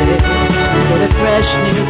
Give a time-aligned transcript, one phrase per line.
[0.00, 0.02] A
[1.12, 1.84] fresh new.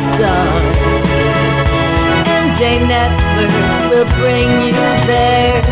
[2.27, 3.55] MJ Network
[3.89, 4.75] will bring you
[5.07, 5.63] there.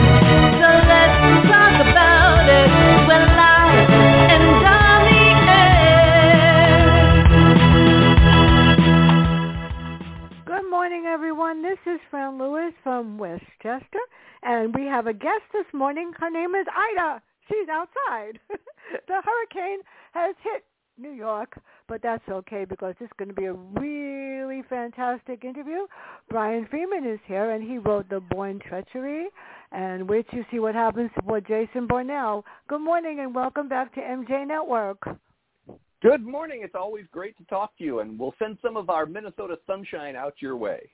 [0.55, 1.19] So let's
[1.51, 2.70] talk about it.
[3.09, 3.91] Live
[4.30, 5.83] and on the air.
[10.47, 11.62] Good morning, everyone.
[11.62, 14.05] This is Fran Lewis from Westchester,
[14.45, 16.12] and we have a guest this morning.
[16.16, 17.20] Her name is Ida.
[17.48, 18.39] She's outside.
[19.09, 19.80] the hurricane
[20.12, 20.64] has hit
[20.98, 25.86] New York, but that's okay because it's going to be a really fantastic interview.
[26.28, 29.27] Brian Freeman is here, and he wrote The Bourne Treachery.
[29.70, 32.42] And wait to see what happens for Jason Bornell.
[32.69, 34.98] Good morning, and welcome back to MJ Network.
[36.03, 36.61] Good morning.
[36.62, 40.17] It's always great to talk to you, and we'll send some of our Minnesota sunshine
[40.17, 40.91] out your way.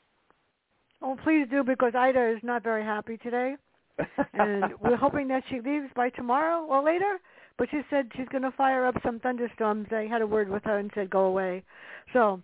[1.02, 3.56] Oh, please do, because Ida is not very happy today.
[4.34, 7.18] and we're hoping that she leaves by tomorrow or later.
[7.56, 9.86] But she said she's going to fire up some thunderstorms.
[9.92, 11.62] I had a word with her and said go away.
[12.12, 12.40] So,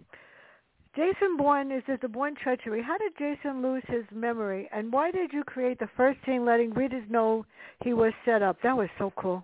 [0.94, 2.82] Jason Bourne is the Bourne treachery.
[2.82, 6.72] How did Jason lose his memory, and why did you create the first scene letting
[6.74, 7.46] readers know
[7.84, 8.56] he was set up?
[8.62, 9.42] That was so cool.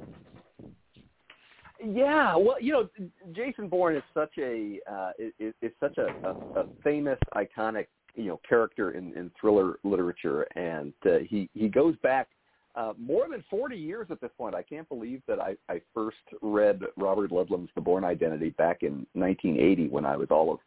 [1.84, 2.89] Yeah, well, you know,
[3.33, 8.25] Jason Bourne is such a uh, is, is such a, a, a famous, iconic, you
[8.25, 12.28] know, character in, in thriller literature, and uh, he he goes back
[12.77, 14.55] uh, more than 40 years at this point.
[14.55, 19.07] I can't believe that I, I first read Robert Ludlum's The Bourne Identity back in
[19.15, 20.59] 1980 when I was all of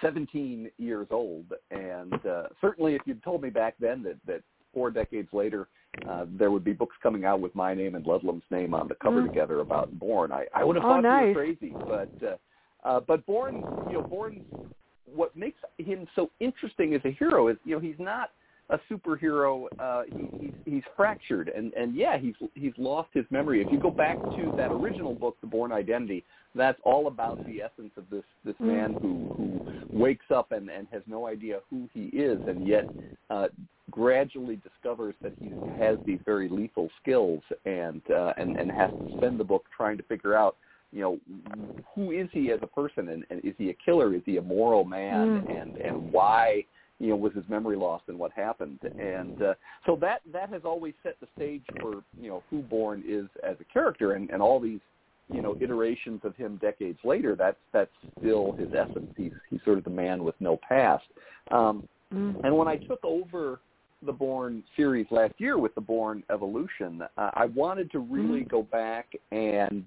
[0.00, 1.46] 17 years old.
[1.70, 5.68] And uh, certainly if you'd told me back then that, that four decades later
[6.08, 8.94] uh, there would be books coming out with my name and Ludlum's name on the
[8.96, 9.28] cover Mm.
[9.28, 11.22] together about Bourne, I, I would have Oh, thought nice.
[11.22, 11.74] you were crazy.
[11.86, 12.36] But uh,
[12.88, 14.44] uh, but Bourne, you know, Bourne,
[15.04, 18.30] what makes him so interesting as a hero is, you know, he's not
[18.70, 19.66] a superhero.
[19.78, 23.62] Uh, he, he's he's fractured, and and yeah, he's he's lost his memory.
[23.62, 26.24] If you go back to that original book, The Bourne Identity,
[26.54, 28.66] that's all about the essence of this this Mm.
[28.66, 29.60] man who who
[29.92, 32.88] wakes up and and has no idea who he is, and yet
[33.30, 33.48] uh,
[33.90, 39.06] gradually discovers that he has these very lethal skills, and uh, and and has to
[39.16, 40.56] spend the book trying to figure out.
[40.90, 41.18] You know,
[41.94, 44.14] who is he as a person, and, and is he a killer?
[44.14, 45.44] Is he a moral man?
[45.46, 45.60] Mm.
[45.60, 46.64] And and why
[46.98, 48.78] you know, was his memory lost and what happened.
[48.98, 49.54] And uh,
[49.86, 53.56] so that that has always set the stage for you know who Bourne is as
[53.60, 54.80] a character, and, and all these
[55.28, 57.36] you know iterations of him decades later.
[57.36, 59.10] That's that's still his essence.
[59.16, 61.04] He's he's sort of the man with no past.
[61.50, 62.42] Um, Mm.
[62.42, 63.60] and when I took over
[64.06, 68.62] the Bourne series last year with the Bourne Evolution, uh, I wanted to really go
[68.62, 69.84] back and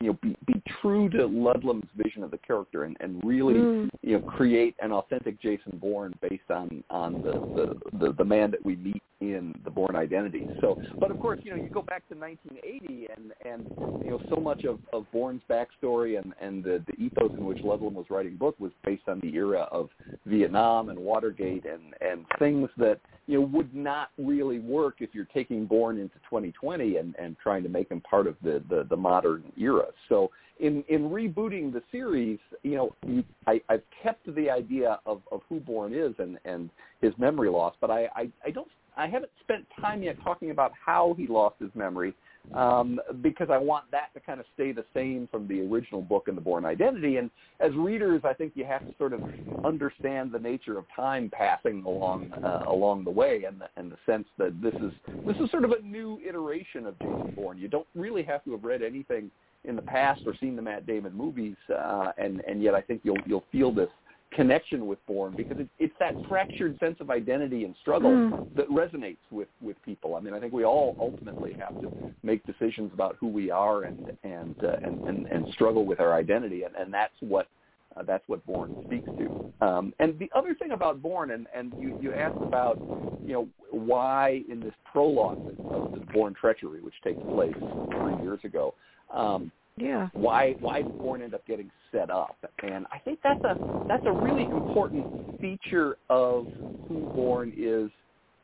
[0.00, 3.90] you know be, be true to Ludlum's vision of the character and, and really Mm.
[4.02, 8.50] you know create an authentic Jason Bourne based on on the, the the the man
[8.50, 10.48] that we meet in the Bourne Identity.
[10.60, 14.20] So, but of course, you know, you go back to 1980, and and you know,
[14.28, 18.06] so much of of Bourne's backstory and and the the ethos in which Ludlum was
[18.10, 19.90] writing book was based on the era of
[20.26, 25.28] Vietnam and Watergate and and things that you know would not really work if you're
[25.32, 28.96] taking Bourne into 2020 and and trying to make him part of the the, the
[28.96, 29.86] modern era.
[30.08, 35.40] So in in rebooting the series, you know, I, I've kept the idea of, of
[35.48, 39.32] who Bourne is and and his memory loss, but I, I I don't I haven't
[39.40, 42.14] spent time yet talking about how he lost his memory
[42.54, 46.28] um, because I want that to kind of stay the same from the original book
[46.28, 47.16] and the Bourne Identity.
[47.16, 47.30] And
[47.60, 49.22] as readers, I think you have to sort of
[49.64, 53.96] understand the nature of time passing along uh, along the way, and the, and the
[54.06, 54.92] sense that this is
[55.26, 57.58] this is sort of a new iteration of Jason Bourne.
[57.58, 59.30] You don't really have to have read anything
[59.64, 63.00] in the past or seen the Matt Damon movies, uh, and and yet I think
[63.04, 63.90] you'll you'll feel this
[64.34, 68.46] connection with Bourne because it, it's that fractured sense of identity and struggle Mm.
[68.56, 70.16] that resonates with with people.
[70.16, 71.90] I mean, I think we all ultimately have to
[72.22, 76.14] make decisions about who we are and and uh, and, and and struggle with our
[76.14, 77.48] identity, and and that's what.
[77.94, 79.26] Uh, that's what Bourne speaks to.
[79.60, 82.78] Um, and the other thing about Bourne, and, and you, you asked about,
[83.26, 85.36] you know, why in this prologue
[85.70, 87.52] of the Bourne treachery, which takes place
[88.00, 88.72] three years ago,
[89.12, 90.08] um, Yeah.
[90.12, 92.36] why why did Bourne end up getting set up?
[92.62, 93.56] And I think that's a
[93.88, 95.06] that's a really important
[95.40, 96.46] feature of
[96.88, 97.90] who Bourne is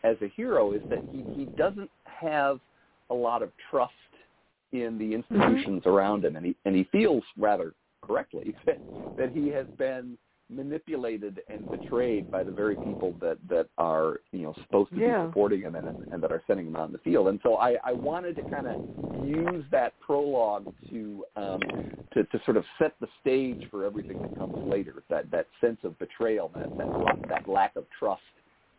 [0.05, 2.61] as a hero is that he, he doesn't have
[3.11, 3.93] a lot of trust
[4.73, 5.89] in the institutions mm-hmm.
[5.89, 8.79] around him, and he and he feels rather correctly that,
[9.17, 10.17] that he has been
[10.51, 15.25] manipulated and betrayed by the very people that that are you know supposed to yeah.
[15.25, 17.29] be supporting him and, and that are sending him out on the field.
[17.29, 21.61] And so I, I wanted to kind of use that prologue to um,
[22.15, 25.03] to to sort of set the stage for everything that comes later.
[25.11, 28.23] That that sense of betrayal, that that that lack of trust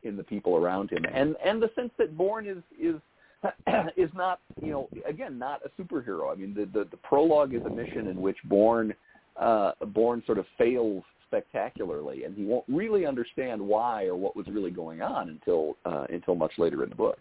[0.03, 2.95] in the people around him, and and the sense that Bourne is is
[3.97, 6.31] is not, you know, again, not a superhero.
[6.31, 8.93] I mean, the the, the prologue is a mission in which Bourne
[9.39, 14.47] uh, Bourne sort of fails spectacularly, and he won't really understand why or what was
[14.47, 17.17] really going on until uh, until much later in the book.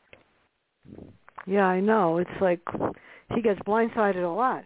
[1.46, 2.18] Yeah, I know.
[2.18, 2.60] It's like
[3.34, 4.64] he gets blindsided a lot.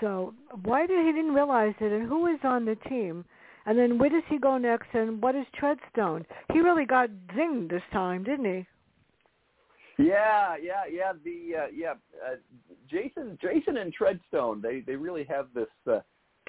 [0.00, 0.34] So
[0.64, 3.24] why did he didn't realize it, and who is on the team?
[3.64, 6.24] And then where does he go next, and what is Treadstone?
[6.52, 8.66] He really got zinged this time, didn't he?
[9.98, 11.12] Yeah, yeah, yeah.
[11.22, 11.92] The uh, yeah,
[12.26, 12.36] uh,
[12.90, 16.00] Jason, Jason and Treadstone, they they really have this uh,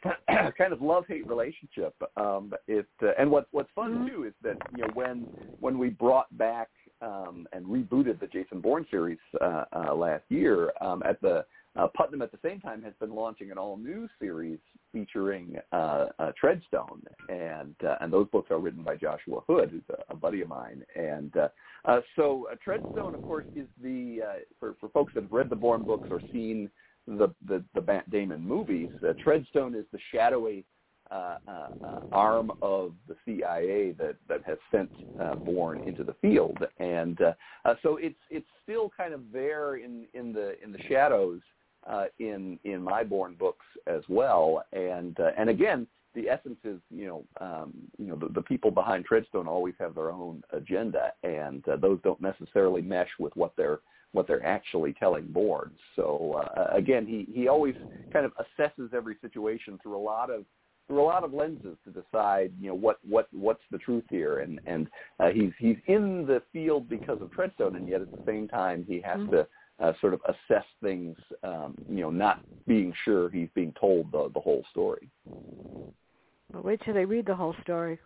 [0.57, 1.95] kind of love hate relationship.
[2.17, 4.07] Um, it uh, and what what's fun mm-hmm.
[4.07, 5.27] too is that you know when
[5.59, 6.69] when we brought back
[7.01, 11.45] um, and rebooted the Jason Bourne series uh, uh, last year um, at the
[11.75, 14.59] uh, Putnam at the same time has been launching an all new series
[14.91, 19.81] featuring uh, uh, Treadstone, and uh, and those books are written by Joshua Hood, who's
[19.89, 20.83] a, a buddy of mine.
[20.95, 21.47] And uh,
[21.85, 25.49] uh, so uh, Treadstone, of course, is the uh, for for folks that have read
[25.49, 26.69] the Bourne books or seen
[27.07, 28.89] the the, the Matt Damon movies.
[29.01, 30.65] Uh, Treadstone is the shadowy
[31.11, 34.89] uh, uh, uh, arm of the CIA that that has sent
[35.21, 37.33] uh, Bourne into the field, and uh,
[37.65, 41.41] uh, so it's it's still kind of there in in the in the shadows
[41.87, 45.87] uh, in in my Bourne books as well, and uh, and again.
[46.15, 49.95] The essence is, you know, um, you know, the, the people behind Treadstone always have
[49.95, 53.79] their own agenda, and uh, those don't necessarily mesh with what they're
[54.13, 55.77] what they're actually telling boards.
[55.95, 57.75] So uh, again, he he always
[58.13, 60.45] kind of assesses every situation through a lot of
[60.87, 64.39] through a lot of lenses to decide, you know, what what what's the truth here,
[64.39, 64.87] and and
[65.19, 68.85] uh, he's he's in the field because of Treadstone, and yet at the same time
[68.87, 69.31] he has mm-hmm.
[69.31, 69.47] to
[69.79, 74.29] uh, sort of assess things, um, you know, not being sure he's being told the
[74.33, 75.09] the whole story.
[75.25, 77.99] Well, wait till they read the whole story.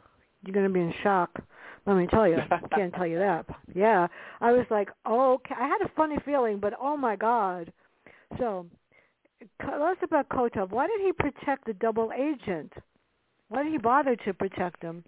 [0.45, 1.31] You're going to be in shock.
[1.85, 2.37] Let me tell you.
[2.51, 3.45] I can't tell you that.
[3.75, 4.07] Yeah,
[4.41, 5.53] I was like, oh, okay.
[5.55, 7.71] I had a funny feeling, but oh my god.
[8.39, 8.65] So,
[9.61, 10.71] tell us about Kotov.
[10.71, 12.73] Why did he protect the double agent?
[13.49, 15.03] Why did he bother to protect him?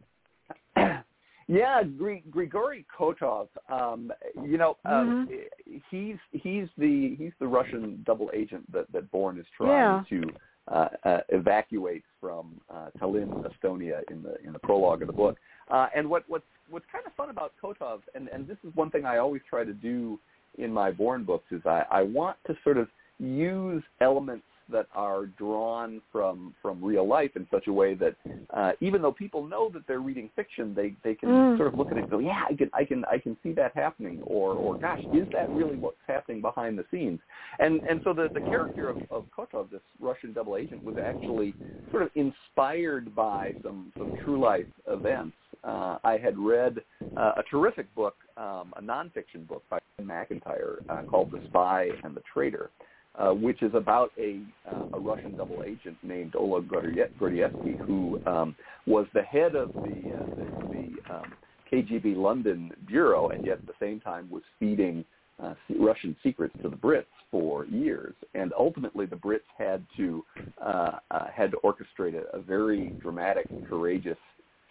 [1.50, 1.82] Yeah,
[2.30, 3.48] Grigory Kotov.
[3.70, 4.12] Um,
[4.46, 5.78] you know, uh, mm-hmm.
[5.90, 10.20] he's he's the he's the Russian double agent that that Bourne is trying yeah.
[10.20, 10.30] to
[10.68, 15.40] uh, uh, evacuate from uh, Tallinn, Estonia, in the in the prologue of the book.
[15.70, 18.90] Uh, and what what's what's kind of fun about Kotov, and and this is one
[18.90, 20.20] thing I always try to do
[20.58, 22.88] in my Bourne books, is I, I want to sort of
[23.20, 28.16] use elements that are drawn from from real life in such a way that
[28.54, 31.58] uh, even though people know that they're reading fiction, they they can mm.
[31.58, 33.52] sort of look at it and go, yeah, I can I can I can see
[33.54, 37.20] that happening, or or gosh, is that really what's happening behind the scenes?
[37.60, 41.54] And and so the the character of, of Kotov, this Russian double agent, was actually
[41.92, 45.36] sort of inspired by some some true life events.
[45.64, 46.80] Uh, I had read
[47.18, 52.16] uh, a terrific book, um, a nonfiction book by Macintyre uh, called The Spy and
[52.16, 52.70] the Traitor,
[53.16, 54.42] uh, which is about a,
[54.72, 58.56] uh, a Russian double agent named Oleg Gordievsky, who um,
[58.88, 61.34] was the head of the, uh, the, the um,
[61.72, 65.04] KGB London bureau, and yet at the same time was feeding
[65.42, 68.14] uh, Russian secrets to the Brits for years.
[68.34, 70.26] And ultimately, the Brits had to
[70.62, 74.18] uh, uh, had to orchestrate a, a very dramatic courageous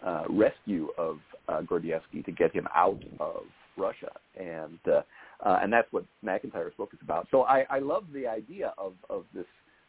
[0.05, 3.43] uh, rescue of uh, Gordievsky to get him out of
[3.77, 4.11] Russia.
[4.39, 5.01] And uh,
[5.45, 7.27] uh, and that's what Macintyre's book is about.
[7.31, 9.45] So I, I love the idea of, of this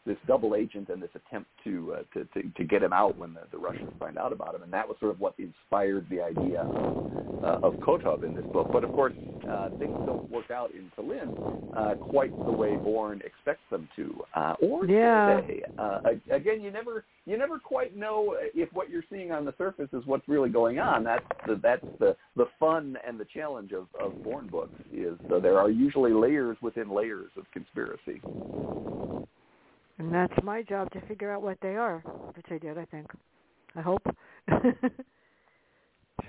[0.06, 3.34] this double agent and this attempt to, uh, to, to to get him out when
[3.34, 6.22] the, the Russians find out about him, and that was sort of what inspired the
[6.22, 8.70] idea of, uh, of Kotov in this book.
[8.72, 9.12] But of course,
[9.48, 14.22] uh, things don't work out in Tallinn uh, quite the way Bourne expects them to,
[14.34, 15.40] uh, or yeah.
[15.40, 15.62] today.
[15.78, 19.88] Uh, again, you never you never quite know if what you're seeing on the surface
[19.92, 21.04] is what's really going on.
[21.04, 25.38] That's the that's the the fun and the challenge of of Bourne books is uh,
[25.40, 28.20] there are usually layers within layers of conspiracy.
[30.00, 31.98] And that's my job to figure out what they are,
[32.34, 33.06] which I did, I think.
[33.76, 34.02] I hope.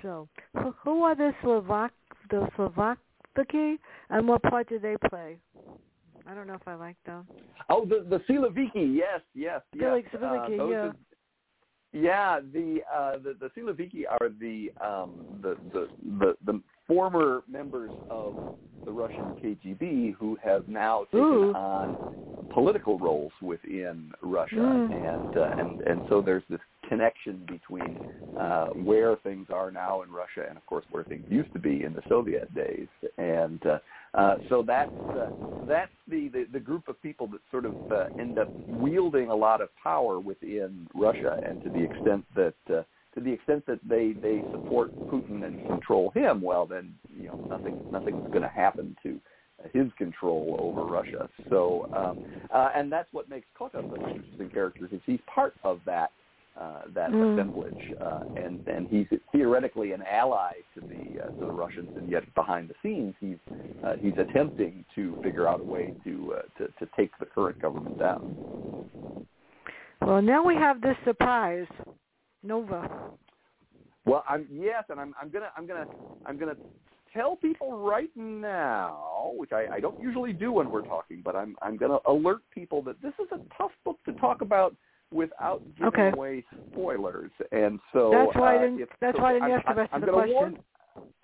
[0.02, 1.92] so, who, who are the Slovak,
[2.28, 3.78] the Slovaki,
[4.10, 5.38] and what part do they play?
[6.26, 7.26] I don't know if I like them.
[7.70, 10.02] Oh, the the Siloviki, yes, yes, yes.
[10.14, 10.76] Siloviki, uh, yeah.
[10.76, 10.94] Are,
[11.94, 15.88] yeah, the uh, the the Siloviki are the um, the, the
[16.18, 16.60] the the
[16.92, 18.34] former members of
[18.84, 21.54] the Russian KGB who have now taken Ooh.
[21.54, 21.98] on
[22.50, 24.92] political roles within Russia, Mm.
[25.10, 27.92] and uh, and and so there's this connection between
[28.36, 31.84] uh, where things are now in Russia and, of course, where things used to be
[31.84, 33.78] in the Soviet days, and uh,
[34.14, 35.28] uh, so that's uh,
[35.74, 38.50] that's the, the the group of people that sort of uh, end up
[38.84, 42.60] wielding a lot of power within Russia, and to the extent that.
[42.78, 42.82] Uh,
[43.14, 47.38] to the extent that they they support Putin and control him, well then you know
[47.48, 49.20] nothing nothing's going to happen to
[49.72, 51.28] his control over Russia.
[51.48, 52.18] So um,
[52.52, 56.10] uh, and that's what makes Kotov such an interesting character is he's part of that
[56.60, 57.32] uh, that Mm.
[57.32, 62.10] assemblage, uh, and and he's theoretically an ally to the uh, to the Russians, and
[62.10, 63.38] yet behind the scenes he's
[63.82, 67.58] uh, he's attempting to figure out a way to, uh, to to take the current
[67.60, 68.36] government down.
[70.02, 71.66] Well, now we have this surprise,
[72.42, 73.10] Nova.
[74.04, 75.86] Well, I'm yes, and I'm I'm gonna I'm gonna
[76.26, 76.56] I'm gonna
[77.14, 81.56] tell people right now, which I, I don't usually do when we're talking, but I'm
[81.62, 84.74] I'm gonna alert people that this is a tough book to talk about
[85.12, 86.10] without giving Okay.
[86.16, 89.52] away spoilers, and so That's why I uh, didn't- that's so why I didn't I'm-
[89.58, 90.34] ask the I'm- rest of I'm the gonna question.
[90.34, 90.58] Warn,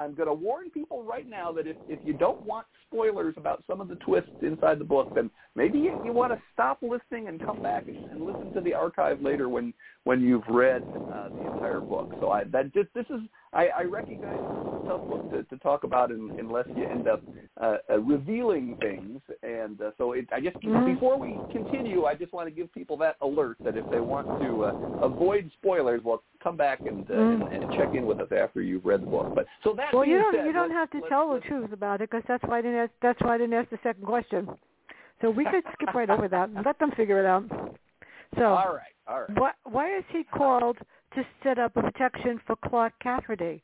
[0.01, 3.65] I'm going to warn people right now that if if you don't want spoilers about
[3.67, 7.29] some of the twists inside the book, then maybe you, you want to stop listening
[7.29, 11.31] and come back and, and listen to the archive later when when you've read uh,
[11.35, 12.11] the entire book.
[12.21, 13.21] So I that just this is
[13.53, 17.09] I, I recognize it's a tough book to, to talk about in, unless you end
[17.09, 17.25] up
[17.61, 19.21] uh, uh, revealing things.
[19.43, 20.95] And uh, so it, I just Mhm.
[20.95, 24.29] before we continue, I just want to give people that alert that if they want
[24.39, 27.53] to uh, avoid spoilers, well, come back and, uh, Mm.
[27.53, 29.35] and and check in with us after you've read the book.
[29.35, 32.01] But so that Well, you don't said, you don't have to tell the truth about
[32.01, 34.49] it because that's why I didn't ask, that's why I didn't ask the second question.
[35.21, 37.45] So we could skip right over that and let them figure it out.
[38.37, 39.39] So All right, all right.
[39.39, 40.79] why why is he called
[41.15, 43.63] to set up a protection for Clark Cafferty?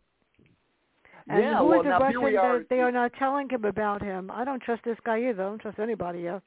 [1.28, 2.58] And yeah, who is well, the now Russian are.
[2.58, 4.30] that they are not telling him about him?
[4.30, 5.42] I don't trust this guy either.
[5.42, 6.42] I don't trust anybody here.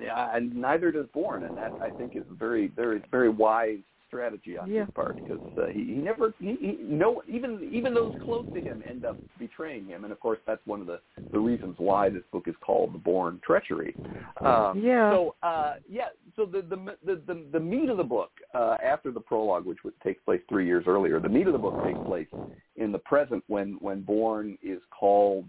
[0.00, 3.78] Yeah, and neither does Bourne, and that I think is very, very, very wise
[4.12, 4.82] strategy on Yeah.
[4.82, 8.60] his part because uh, he, he never, he, he, no, even even those close to
[8.60, 11.00] him end up betraying him, and of course that's one of the
[11.32, 13.96] the reasons why this book is called The Bourne Treachery.
[14.44, 15.10] Um, Yeah.
[15.12, 19.10] So uh, yeah, so the the the the, the meat of the book uh, after
[19.10, 22.00] the prologue, which would takes place three years earlier, the meat of the book takes
[22.06, 22.28] place
[22.76, 25.46] in the present when when Bourne is called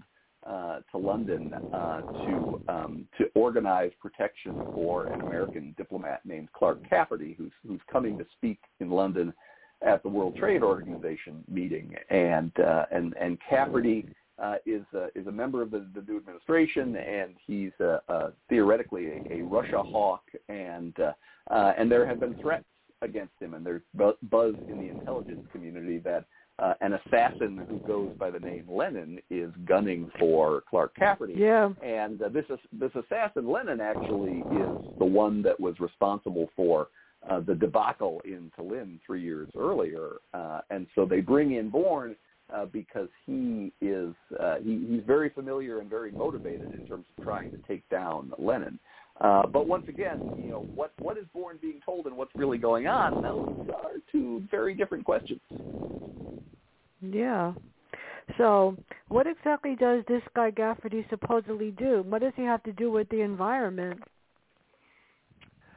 [0.48, 6.88] uh, to London uh, to um, to organize protection for an American diplomat named Clark
[6.90, 9.34] Cafferty, who's who's coming to speak in London
[9.86, 14.06] at the World Trade Organization meeting, and uh, and and Cafferty
[14.42, 17.72] uh, is uh, is a member of the, the new administration, and he's
[18.50, 21.14] theoretically a, a Russia hawk, and uh,
[21.52, 22.66] uh, and there have been threats
[23.02, 26.26] against him, and there's bu- buzz in the intelligence community that
[26.60, 31.33] uh, an assassin who goes by the name Lennon is gunning for Clark Cafferty.
[31.38, 31.69] Yeah.
[31.83, 36.89] And uh, this this assassin Lennon actually is the one that was responsible for
[37.29, 42.15] uh, the debacle in Tallinn three years earlier, uh, and so they bring in Bourne
[42.53, 47.24] uh, because he is uh, he, he's very familiar and very motivated in terms of
[47.24, 48.79] trying to take down Lennon.
[49.24, 52.58] Uh, but once again, you know what what is Bourne being told and what's really
[52.58, 53.22] going on?
[53.22, 55.39] Those are two very different questions.
[57.01, 57.53] Yeah.
[58.38, 58.77] So,
[59.08, 62.03] what exactly does this guy Cafferty supposedly do?
[62.03, 64.01] What does he have to do with the environment?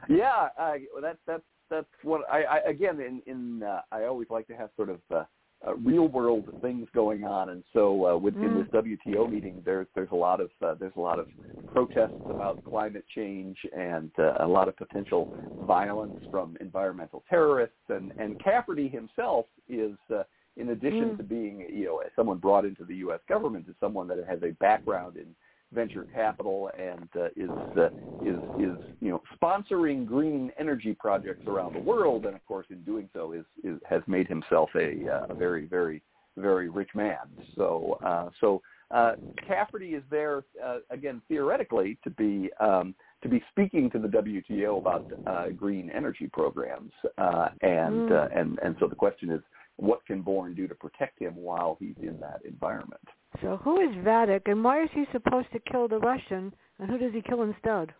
[0.09, 4.47] Yeah, uh, that's that's that's what I, I again in in uh, I always like
[4.47, 5.23] to have sort of uh,
[5.65, 8.55] uh, real world things going on, and so uh, within Mm.
[8.55, 11.27] this WTO meeting, there's there's a lot of uh, there's a lot of
[11.65, 15.29] protests about climate change and uh, a lot of potential
[15.61, 19.97] violence from environmental terrorists, and and Cafferty himself is.
[20.13, 20.23] Uh,
[20.59, 21.17] in addition Mm.
[21.17, 23.19] to being, you know, someone brought into the U.S.
[23.29, 25.35] government, is someone that has a background in
[25.73, 27.89] venture capital and uh, is uh,
[28.21, 32.81] is is you know sponsoring green energy projects around the world, and of course in
[32.83, 36.01] doing so is, is has made himself a, uh, a very very
[36.37, 37.17] very rich man.
[37.55, 39.13] So uh, so uh,
[39.45, 44.77] Cafferty is there uh, again theoretically to be um, to be speaking to the WTO
[44.77, 48.11] about uh, green energy programs, uh, and Mm.
[48.11, 49.41] uh, and and so the question is.
[49.79, 53.07] What can Bourne do to protect him while he's in that environment?
[53.41, 56.97] So, who is Vadik, and why is he supposed to kill the Russian, and who
[56.97, 57.93] does he kill instead?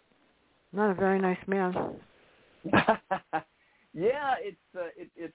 [0.74, 1.74] Not a very nice man.
[3.94, 5.34] yeah, it's uh, it, it's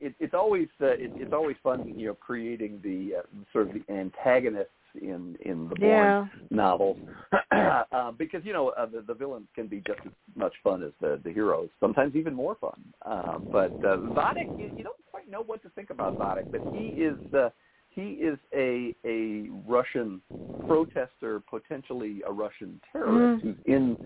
[0.00, 3.22] it, it's always uh, it, it's always fun, you know, creating the uh,
[3.52, 4.68] sort of the antagonists
[5.00, 6.26] in in the Bourne Yeah.
[6.50, 6.98] novels,
[7.52, 10.92] uh, because you know uh, the, the villains can be just as much fun as
[11.00, 12.82] the the heroes, sometimes even more fun.
[13.04, 16.62] Uh, but uh, Vadik, you, you don't quite know what to think about Vadik, but
[16.70, 17.18] he is.
[17.32, 17.50] Uh,
[17.90, 20.20] he is a a Russian
[20.66, 23.56] protester, potentially a Russian terrorist, Mm.
[23.56, 23.96] who's in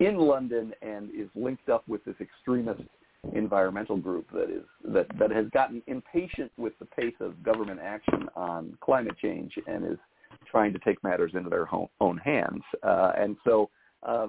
[0.00, 2.82] in London and is linked up with this extremist
[3.34, 8.28] environmental group that is that that has gotten impatient with the pace of government action
[8.36, 9.98] on climate change and is
[10.50, 12.62] trying to take matters into their home, own hands.
[12.82, 13.68] Uh, and so
[14.02, 14.26] uh,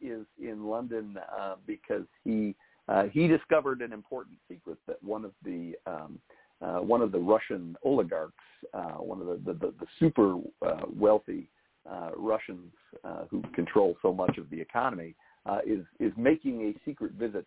[0.00, 2.54] is in London uh, because he
[2.88, 6.18] uh, he discovered an important secret that one of the um,
[6.60, 8.34] one of the Russian oligarchs,
[8.74, 10.36] uh, one of the the, the, the super
[10.66, 11.48] uh, wealthy
[11.90, 12.72] uh, Russians
[13.04, 15.14] uh, who control so much of the economy,
[15.46, 17.46] uh, is is making a secret visit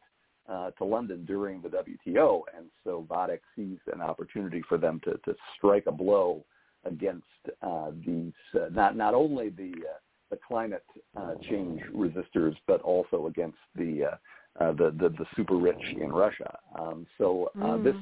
[0.49, 5.11] uh, to London during the WTO, and so Vadik sees an opportunity for them to
[5.25, 6.43] to strike a blow
[6.85, 7.25] against
[7.61, 13.27] uh, these uh, not not only the uh, the climate uh, change resistors, but also
[13.27, 14.15] against the uh,
[14.59, 16.57] uh, the, the the super rich in Russia.
[16.77, 17.83] Um, so uh, Mm.
[17.83, 17.95] this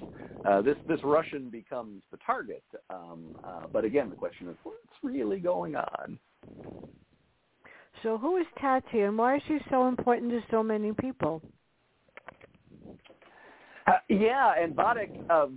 [0.46, 2.64] uh, this this Russian becomes the target.
[2.90, 6.20] Um, uh, but again, the question is, what's really going on?
[8.04, 11.42] So who is Tati and why is she so important to so many people?
[13.88, 15.48] Uh, yeah, and Vadik uh,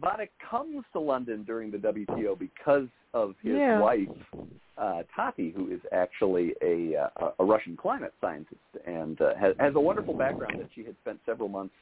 [0.51, 3.81] comes to London during the WTO because of his Yeah.
[3.81, 4.09] wife
[4.79, 9.75] uh, Tati, who is actually a uh, a Russian climate scientist and uh, has, has
[9.75, 10.55] a wonderful background.
[10.59, 11.75] That she had spent several months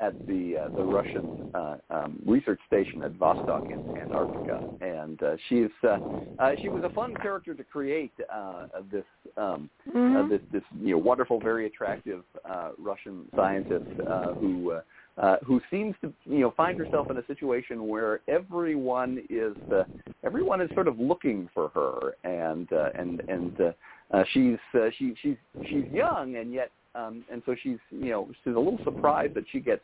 [0.00, 5.36] at the uh, the Russian uh, um, research station at Vostok in Antarctica, and uh,
[5.48, 5.98] she's uh,
[6.38, 8.12] uh, she was a fun character to create.
[8.32, 9.04] Uh, this
[9.36, 10.28] um, uh, Mhm.
[10.28, 14.80] this this you know wonderful, very attractive uh, Russian scientist uh, who uh,
[15.20, 19.84] uh, who seems to you know find herself in a situation where everyone is uh,
[20.24, 23.72] everyone is sort of looking for her, and uh, and and uh,
[24.16, 25.36] uh, she's uh, she she's
[25.68, 29.44] she's young, and yet um, and so she's you know she's a little surprised that
[29.50, 29.82] she gets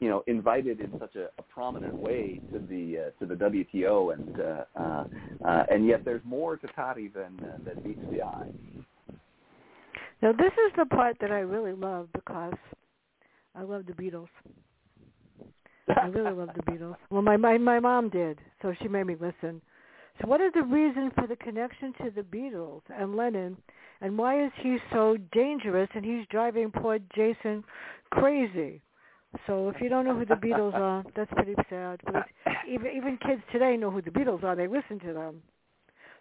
[0.00, 4.14] you know invited in such a, a prominent way to the uh, to the WTO,
[4.14, 5.04] and uh, uh,
[5.44, 8.48] uh, and yet there's more to Tati than uh, than meets the eye.
[10.22, 12.54] Now this is the part that I really love because
[13.54, 14.28] I love the Beatles.
[15.88, 16.96] I really love the Beatles.
[17.10, 19.60] Well, my, my my mom did, so she made me listen.
[20.20, 23.56] So, what is the reason for the connection to the Beatles and Lennon,
[24.00, 27.62] and why is he so dangerous and he's driving poor Jason
[28.10, 28.80] crazy?
[29.46, 32.00] So, if you don't know who the Beatles are, that's pretty sad.
[32.04, 32.26] But
[32.68, 35.42] even even kids today know who the Beatles are; they listen to them.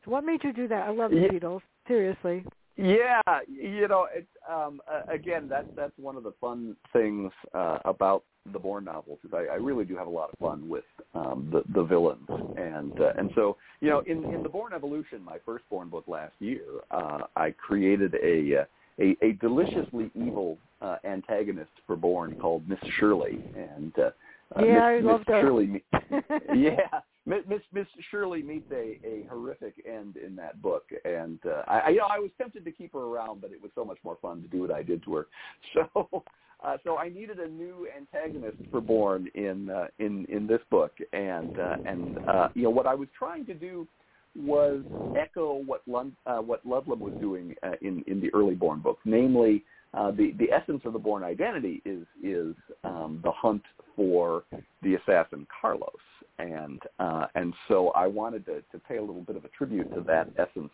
[0.04, 0.88] So, what made you do that?
[0.88, 1.30] I love the Yeah.
[1.30, 1.62] Beatles.
[1.88, 2.44] Seriously.
[2.78, 8.24] Yeah, you know, it's um, again that's that's one of the fun things uh, about
[8.52, 11.50] the Bourne novels is I, I really do have a lot of fun with um,
[11.52, 15.38] the the villains and uh, and so you know in in the Bourne Evolution, my
[15.46, 18.66] first Bourne book last year, uh, I created a uh,
[19.00, 24.12] a, a deliciously evil uh, antagonist for Bourne called Miss Shirley and uh,
[24.58, 25.42] uh, Yeah, Miss, I Miss loved her.
[25.42, 25.84] Shirley.
[26.56, 31.80] yeah, Miss Miss Shirley meets a, a horrific end in that book, and uh, I,
[31.80, 33.98] I you know I was tempted to keep her around, but it was so much
[34.04, 35.28] more fun to do what I did to her.
[35.74, 36.24] So
[36.66, 40.94] uh, so I needed a new antagonist for Bourne in uh, in in this book,
[41.14, 43.88] and uh, and uh, you know what I was trying to do
[44.36, 44.82] was
[45.18, 49.02] echo what Lund, uh, what Ludlum was doing uh, in in the early Bourne books,
[49.06, 49.64] namely.
[49.94, 53.64] Uh, the the essence of the Bourne identity is is um, the hunt
[53.96, 54.44] for
[54.82, 55.90] the assassin Carlos,
[56.38, 59.94] and uh, and so I wanted to, to pay a little bit of a tribute
[59.96, 60.72] to that essence,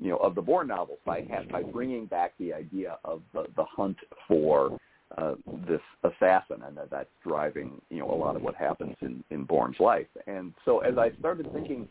[0.00, 1.20] you know, of the Bourne novels by
[1.52, 4.76] by bringing back the idea of the, the hunt for
[5.16, 5.34] uh,
[5.66, 9.44] this assassin, and that that's driving you know a lot of what happens in in
[9.44, 10.06] Bourne's life.
[10.26, 11.86] And so as I started thinking,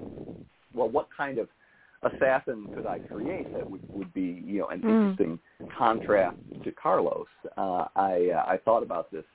[0.74, 1.48] well, what kind of
[2.04, 4.90] assassin could I create that would, would be, you know, an Mm.
[4.90, 5.40] interesting
[5.76, 7.28] contrast to Carlos?
[7.58, 9.26] Uh, I uh, I thought about this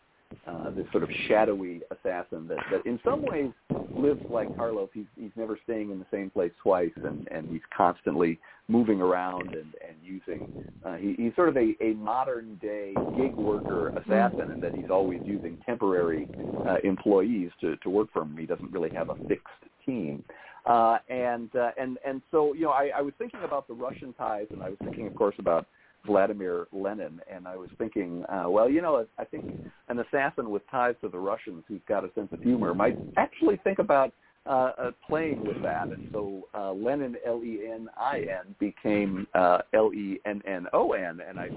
[0.47, 3.51] uh, this sort of shadowy assassin that, that in some ways
[3.97, 4.88] lives like Carlos.
[4.93, 8.38] He's he's never staying in the same place twice, and and he's constantly
[8.69, 10.64] moving around and and using.
[10.85, 14.90] Uh, he, he's sort of a, a modern day gig worker assassin, and that he's
[14.90, 16.29] always using temporary
[16.66, 18.37] uh, employees to to work for him.
[18.37, 19.47] He doesn't really have a fixed
[19.85, 20.25] team.
[20.66, 24.12] Uh, and uh, and and so you know, I, I was thinking about the Russian
[24.12, 25.66] ties, and I was thinking, of course, about
[26.07, 29.45] Vladimir Lenin, and I was thinking, uh, well, you know, I think
[29.89, 33.61] an assassin with ties to the Russians who's got a sense of humor might actually
[33.63, 34.13] think about
[34.47, 41.51] uh, playing with that, and so uh, Lenin, L-E-N-I-N, became uh, L-E-N-N-O-N, and I,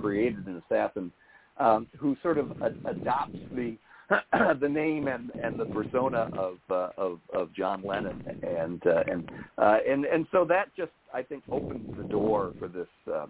[0.00, 1.12] created an assassin
[1.58, 3.76] um, who sort of a- adopts the
[4.60, 8.22] the name and, and the persona of uh, of of John Lennon.
[8.42, 12.68] And uh, and uh, and and so that just I think opens the door for
[12.68, 13.26] this uh,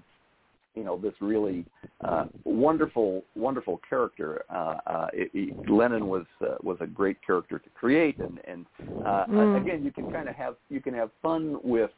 [0.79, 1.65] you know this really
[2.05, 4.45] uh, wonderful wonderful character.
[4.49, 8.65] Uh, uh, it, it, Lennon was uh, was a great character to create, and and
[9.05, 9.61] uh, mm.
[9.61, 11.91] again you can kind of have you can have fun with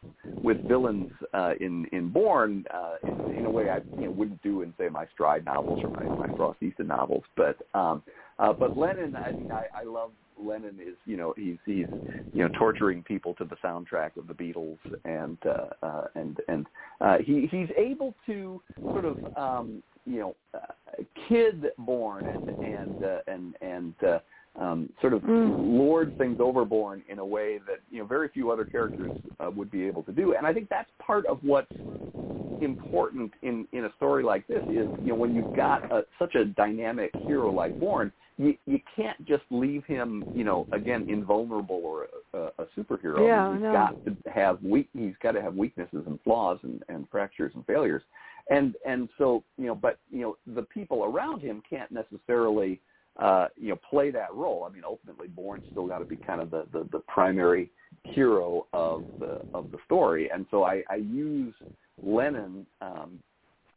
[0.42, 4.42] with villains uh, in in Bourne uh, in, in a way I you know, wouldn't
[4.42, 8.02] do in say my Stride novels or my my Frost Easton novels, but um,
[8.38, 11.86] uh, but Lennon I mean I, I love Lennon is, you know, he's he's
[12.32, 16.66] you know torturing people to the soundtrack of the Beatles, and uh, uh, and and
[17.00, 23.04] uh, he he's able to sort of um, you know uh, kid Bourne and and
[23.04, 24.18] uh, and and uh,
[24.58, 25.78] um, sort of mm.
[25.78, 29.50] lord things over Bourne in a way that you know very few other characters uh,
[29.50, 31.72] would be able to do, and I think that's part of what's
[32.60, 36.34] important in in a story like this is you know when you've got a, such
[36.34, 41.80] a dynamic hero like Bourne, you you can't just leave him, you know, again invulnerable
[41.84, 43.26] or a, a superhero.
[43.26, 43.72] Yeah, he's no.
[43.72, 44.88] got to have weak.
[44.94, 48.02] He's got to have weaknesses and flaws and, and fractures and failures,
[48.48, 52.80] and and so you know, but you know, the people around him can't necessarily
[53.18, 54.66] uh, you know play that role.
[54.68, 57.70] I mean, ultimately, Bourne's still got to be kind of the, the the primary
[58.04, 61.52] hero of the of the story, and so I, I use
[62.02, 63.18] Lennon um,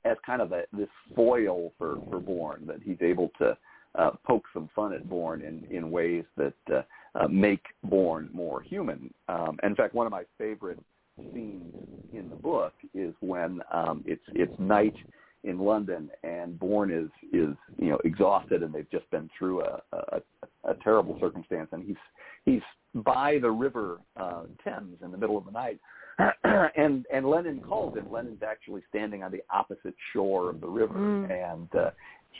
[0.05, 3.57] as kind of a, this foil for for Bourne that he's able to
[3.95, 6.81] uh, poke some fun at Bourne in, in ways that uh,
[7.15, 9.13] uh, make Bourne more human.
[9.29, 10.79] Um, in fact, one of my favorite
[11.17, 11.73] scenes
[12.11, 14.95] in the book is when um, it's it's night
[15.43, 19.81] in London and Bourne is is you know exhausted and they've just been through a,
[19.91, 20.21] a,
[20.63, 21.97] a terrible circumstance and he's
[22.45, 22.61] he's
[23.03, 25.79] by the river uh, Thames in the middle of the night
[26.75, 28.11] and and Lennon calls him.
[28.11, 31.31] Lennon's actually standing on the opposite shore of the river, mm.
[31.31, 31.89] and uh,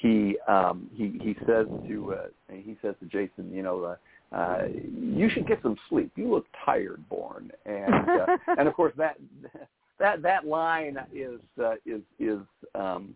[0.01, 3.84] he um he he says to uh he says to Jason, you know,
[4.32, 6.12] uh, uh you should get some sleep.
[6.15, 7.51] You look tired, Bourne.
[7.65, 9.17] And uh, and of course that
[9.99, 12.39] that that line is uh, is is
[12.75, 13.15] um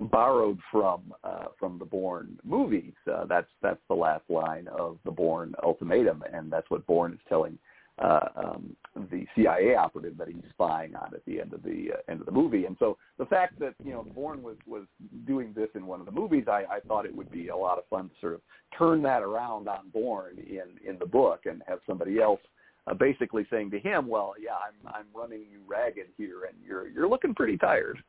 [0.00, 2.94] borrowed from uh from the Bourne movies.
[3.10, 7.20] Uh, that's that's the last line of the Bourne ultimatum and that's what Bourne is
[7.28, 7.58] telling
[7.98, 8.76] uh, um,
[9.10, 12.26] the CIA operative that he's spying on at the end of the uh, end of
[12.26, 12.66] the movie.
[12.66, 14.84] And so the fact that you know Bourne was was
[15.26, 17.78] doing this in one of the movies, I, I thought it would be a lot
[17.78, 18.40] of fun to sort of
[18.76, 22.40] turn that around on Bourne in in the book and have somebody else
[22.86, 26.88] uh, basically saying to him, "Well, yeah, I'm I'm running you ragged here, and you're
[26.88, 27.98] you're looking pretty tired."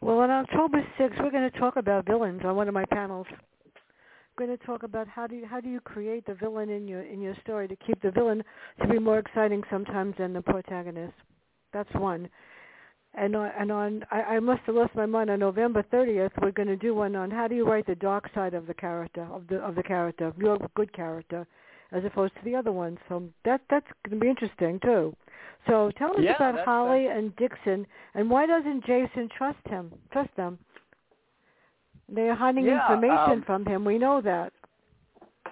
[0.00, 3.26] well, on October 6th, we're going to talk about villains on one of my panels
[4.36, 7.02] going to talk about how do you how do you create the villain in your
[7.02, 8.42] in your story to keep the villain
[8.80, 11.14] to be more exciting sometimes than the protagonist.
[11.72, 12.28] That's one.
[13.14, 15.30] And on, and on I, I must have lost my mind.
[15.30, 18.28] On November 30th, we're going to do one on how do you write the dark
[18.34, 21.46] side of the character of the of the character, your good character,
[21.92, 22.98] as opposed to the other ones.
[23.08, 25.14] So that that's going to be interesting too.
[25.66, 29.92] So tell us yeah, about Holly and Dixon, and why doesn't Jason trust him?
[30.12, 30.58] Trust them?
[32.08, 33.84] They are hiding yeah, information um, from him.
[33.84, 34.52] We know that.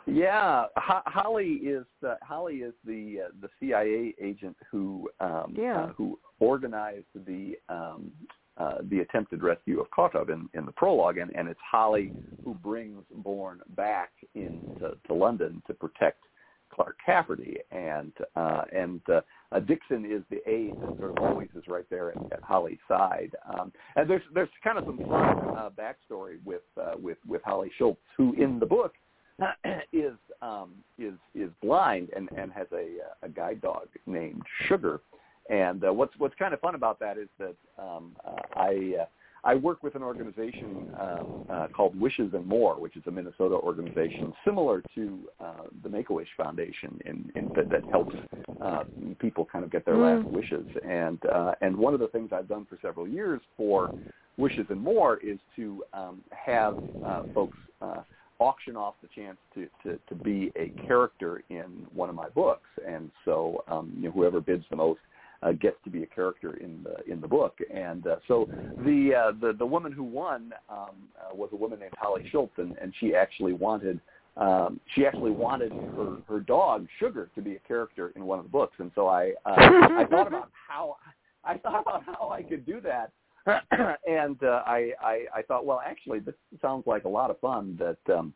[0.07, 5.85] Yeah, Ho- Holly is uh, Holly is the uh, the CIA agent who um, yeah.
[5.85, 8.13] uh, who organized the um,
[8.57, 12.13] uh, the attempted rescue of Kotov in, in the prologue, and, and it's Holly
[12.45, 16.21] who brings Bourne back into to London to protect
[16.75, 21.69] Clark Cafferty, and uh, and uh, Dixon is the aide that sort of always is
[21.69, 23.35] right there at, at Holly's side.
[23.49, 27.71] Um, and there's there's kind of some fun uh, backstory with uh, with with Holly
[27.79, 28.95] Schultz, who in the book
[29.93, 35.01] is um, is is blind and and has a a guide dog named Sugar.
[35.51, 38.95] And uh, what's what's kind of fun about that is that um, uh, I.
[39.03, 39.05] Uh,
[39.45, 43.57] I work with an organization um, uh, called Wishes and More, which is a Minnesota
[43.57, 45.53] organization similar to uh,
[45.83, 48.15] the Make-A-Wish Foundation in, in that, that helps
[48.61, 48.85] uh,
[49.19, 50.23] people kind of get their mm.
[50.23, 50.67] last wishes.
[50.89, 53.95] And uh, and one of the things I've done for several years for
[54.39, 58.03] Wishes and More is to um, have uh, folks uh,
[58.39, 62.69] auction off the chance to, to, to be a character in one of my books.
[62.87, 65.01] And so um, you know, whoever bids the most
[65.45, 67.59] uh, gets to be a character in the in the book.
[67.73, 68.49] And uh, so
[68.85, 70.89] the uh, the the woman who won um,
[71.21, 74.01] uh, was a woman named Holly Schultz, and, and she actually wanted
[74.37, 78.45] um, she actually wanted her her dog Sugar to be a character in one of
[78.45, 78.77] the books.
[78.79, 80.97] And so I uh, I thought about how
[81.45, 83.13] I thought about how I could do that.
[84.09, 87.79] and uh, I, I I thought, well, actually, this sounds like a lot of fun.
[87.79, 88.33] That um,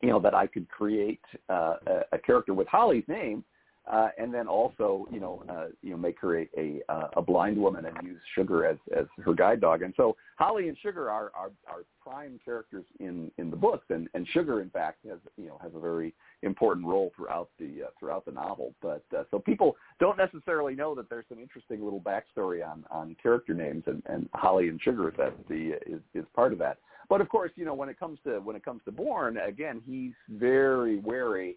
[0.00, 3.42] you know that I could create uh, a, a character with Holly's name,
[3.86, 6.80] uh, and then also, you know, uh, you know, make her a, a
[7.16, 9.82] a blind woman and use Sugar as as her guide dog.
[9.82, 14.08] And so Holly and Sugar are are, are prime characters in in the books, and
[14.14, 17.90] and Sugar, in fact, has you know has a very important role throughout the uh,
[17.98, 18.74] throughout the novel.
[18.82, 23.16] But uh, so people don't necessarily know that there's some interesting little backstory on on
[23.22, 26.78] character names, and, and Holly and Sugar is that the is is part of that.
[27.08, 29.80] But of course, you know when it comes to when it comes to Bourne, again,
[29.86, 31.56] he's very wary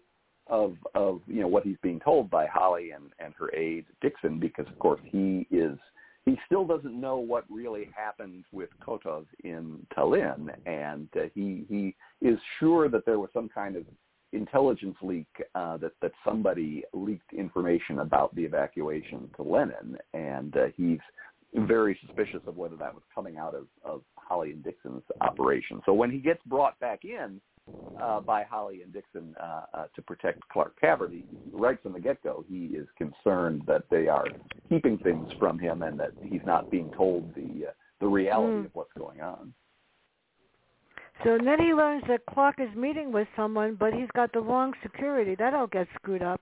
[0.50, 4.38] of of you know what he's being told by Holly and and her aide Dixon,
[4.38, 5.78] because of course he is
[6.26, 11.94] he still doesn't know what really happened with Kotov in Tallinn, and uh, he he
[12.20, 13.84] is sure that there was some kind of
[14.32, 20.66] intelligence leak uh, that that somebody leaked information about the evacuation to Lennon, and uh,
[20.76, 20.98] he's
[21.54, 25.80] very suspicious of whether that was coming out of, of Holly and Dixon's operation.
[25.84, 27.40] So when he gets brought back in
[28.00, 32.44] uh, by Holly and Dixon uh, uh, to protect Clark Cafferty, right from the get-go,
[32.48, 34.26] he is concerned that they are
[34.68, 38.64] keeping things from him and that he's not being told the uh, the reality mm.
[38.64, 39.52] of what's going on.
[41.22, 44.72] So then he learns that Clark is meeting with someone, but he's got the wrong
[44.82, 45.34] security.
[45.34, 46.40] That all gets screwed up,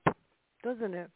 [0.62, 1.10] doesn't it?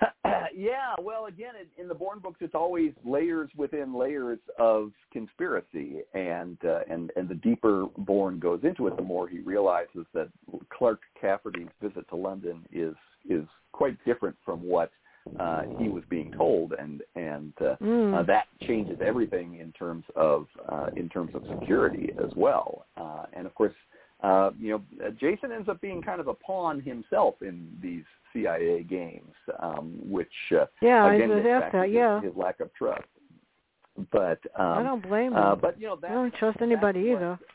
[0.56, 6.00] yeah, well, again, in, in the Bourne books, it's always layers within layers of conspiracy,
[6.14, 10.28] and uh, and and the deeper Bourne goes into it, the more he realizes that
[10.70, 12.94] Clark Cafferty's visit to London is
[13.28, 14.90] is quite different from what
[15.38, 18.18] uh, he was being told, and and uh, mm.
[18.18, 22.86] uh, that changes everything in terms of uh, in terms of security as well.
[22.96, 23.74] Uh, and of course,
[24.22, 28.82] uh, you know, Jason ends up being kind of a pawn himself in these CIA
[28.82, 32.20] games, um, which uh, yeah, again back that, to yeah.
[32.20, 33.02] his, lack of trust.
[34.12, 35.38] But um, I don't blame him.
[35.38, 37.38] Uh, but you know, I don't trust anybody either.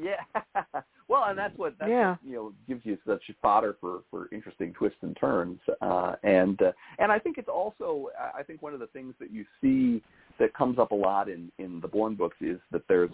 [0.00, 0.62] Yeah.
[1.08, 2.10] well, and that's what that's yeah.
[2.10, 5.58] what, you know gives you such fodder for for interesting twists and turns.
[5.80, 6.70] Uh, and uh,
[7.00, 10.00] and I think it's also I think one of the things that you see
[10.38, 13.10] that comes up a lot in in the Bourne books is that there's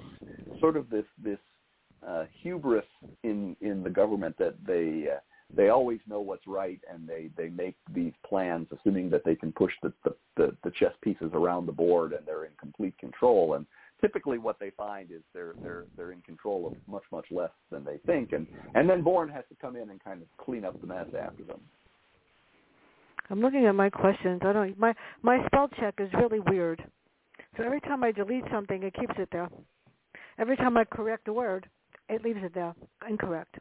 [0.61, 1.39] sort of this this
[2.07, 2.85] uh, hubris
[3.23, 5.21] in in the government that they uh,
[5.55, 9.53] they always know what's right and they they make these plans assuming that they can
[9.53, 13.55] push the the, the, the chess pieces around the board and they're in complete control
[13.55, 13.67] and
[14.01, 17.85] typically what they find is they're they're they're in control of much much less than
[17.85, 20.81] they think and and then Bourne has to come in and kind of clean up
[20.81, 21.61] the mess after them.
[23.31, 24.43] I'm looking at my questions.
[24.45, 26.83] I don't my my spell check is really weird.
[27.57, 29.49] So every time I delete something, it keeps it there.
[30.39, 31.69] Every time I correct a word,
[32.09, 32.75] it leaves it there
[33.09, 33.57] incorrect.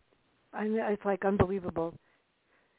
[0.53, 1.93] I mean, it's like unbelievable.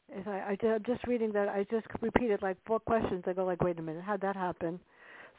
[0.09, 1.49] If I, I, I'm just reading that.
[1.49, 3.25] I just repeated like four questions.
[3.27, 4.79] I go like, wait a minute, how'd that happen?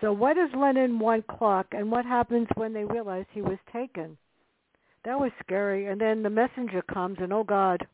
[0.01, 4.17] So what does Lennon want Clark, and what happens when they realize he was taken?
[5.05, 5.87] That was scary.
[5.87, 7.87] And then the messenger comes, and oh God,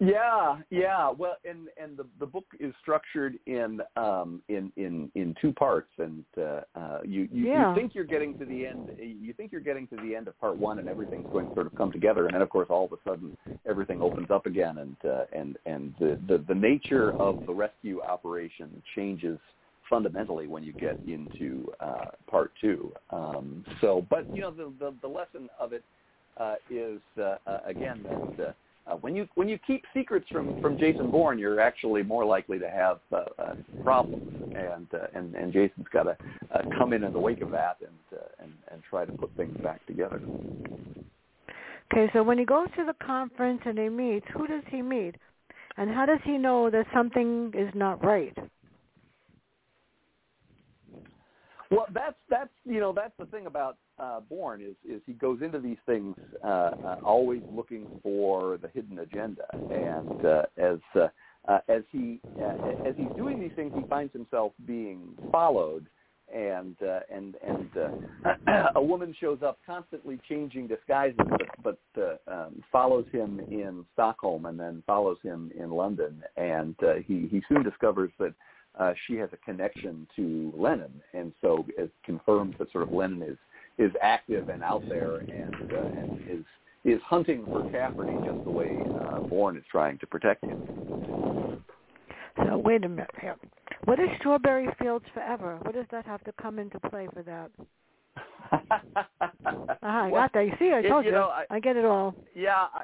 [0.00, 1.10] yeah, yeah.
[1.10, 5.90] Well, and and the the book is structured in um in in in two parts,
[5.98, 7.70] and uh, uh, you you, yeah.
[7.70, 8.90] you think you're getting to the end.
[8.98, 11.66] You think you're getting to the end of part one, and everything's going to sort
[11.66, 14.78] of come together, and then of course all of a sudden everything opens up again,
[14.78, 19.38] and uh, and and the, the the nature of the rescue operation changes
[19.88, 22.92] fundamentally when you get into uh, part two.
[23.10, 25.84] Um, so, but you know the the, the lesson of it
[26.36, 28.48] uh, is uh, uh, again that.
[28.48, 28.52] Uh,
[28.88, 32.58] uh, when you when you keep secrets from from Jason Bourne, you're actually more likely
[32.58, 36.16] to have uh, uh, problems, and uh, and and Jason's got to
[36.54, 39.34] uh, come in in the wake of that and uh, and and try to put
[39.36, 40.20] things back together.
[41.92, 45.14] Okay, so when he goes to the conference and he meets, who does he meet,
[45.76, 48.36] and how does he know that something is not right?
[51.70, 55.42] Well, that's that's you know that's the thing about uh, Bourne is is he goes
[55.42, 61.08] into these things uh, uh, always looking for the hidden agenda, and uh, as uh,
[61.48, 65.86] uh, as he uh, as he's doing these things, he finds himself being followed,
[66.34, 67.70] and uh, and and
[68.46, 71.16] uh, a woman shows up, constantly changing disguises,
[71.62, 76.74] but, but uh, um, follows him in Stockholm and then follows him in London, and
[76.82, 78.34] uh, he he soon discovers that
[78.78, 83.22] uh, she has a connection to Lennon, and so it confirms that sort of Lennon
[83.22, 83.38] is
[83.78, 86.44] is active and out there and uh, and is
[86.84, 91.62] is hunting for Cafferty just the way uh, Bourne is trying to protect him.
[92.36, 93.36] So wait a minute here.
[93.84, 95.58] What is Strawberry Fields Forever?
[95.62, 97.50] What does that have to come into play for that?
[98.52, 100.46] uh-huh, I well, got that.
[100.46, 101.12] You see, I told it, you.
[101.14, 102.14] you know, I, I get it all.
[102.34, 102.82] Yeah, I,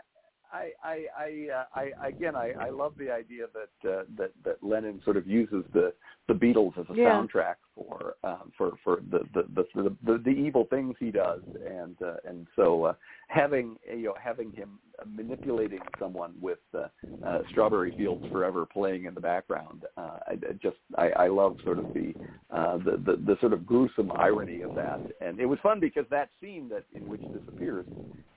[0.53, 4.63] I, I, I, uh, I again, I, I love the idea that uh, that that
[4.63, 5.95] Lennon sort of uses the
[6.29, 7.11] the Beatles as a yeah.
[7.11, 11.97] soundtrack for um, for for the the, the the the evil things he does, and
[12.03, 12.95] uh, and so uh,
[13.29, 16.89] having you know having him manipulating someone with uh,
[17.27, 21.57] uh, Strawberry Fields Forever playing in the background, uh, I, I just I, I love
[21.65, 22.13] sort of the,
[22.51, 26.05] uh, the the the sort of gruesome irony of that, and it was fun because
[26.11, 27.87] that scene that in which this appears.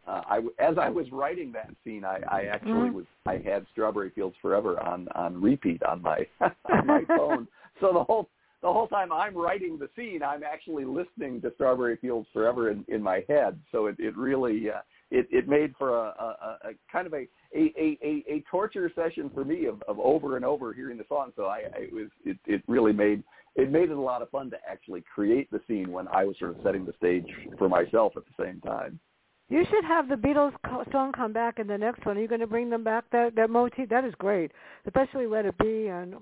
[0.08, 2.96] Uh, I, as I was writing that scene, I, I actually mm-hmm.
[2.96, 6.52] was I had Strawberry Fields Forever on on repeat on my on
[6.86, 7.48] my phone.
[7.80, 8.30] So the whole
[8.62, 12.86] the whole time I'm writing the scene, I'm actually listening to Strawberry Fields Forever in,
[12.88, 13.60] in my head.
[13.72, 17.28] So it, it really uh, it, it made for a, a, a kind of a,
[17.56, 21.32] a, a, a torture session for me of, of over and over hearing the song.
[21.36, 23.24] So I, I it was it, it really made
[23.56, 26.36] it made it a lot of fun to actually create the scene when I was
[26.38, 29.00] sort of setting the stage for myself at the same time.
[29.48, 30.54] You should have the Beatles
[30.92, 32.18] song come back in the next one.
[32.18, 33.90] Are you going to bring them back that that motif?
[33.90, 34.52] That is great,
[34.86, 36.16] especially "Let It Be" and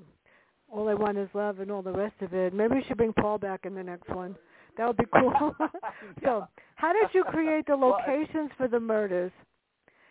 [0.70, 2.54] all I Want Is Love and all the rest of it.
[2.54, 4.36] Maybe we should bring Paul back in the next one.
[4.78, 5.56] That would be cool.
[6.24, 9.32] so, how did you create the locations for the murders?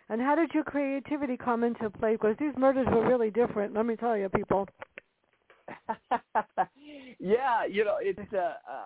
[0.09, 2.13] And how did your creativity come into play?
[2.13, 3.73] Because these murders were really different.
[3.73, 4.67] Let me tell you, people.
[7.19, 8.85] yeah, you know, it's uh, uh,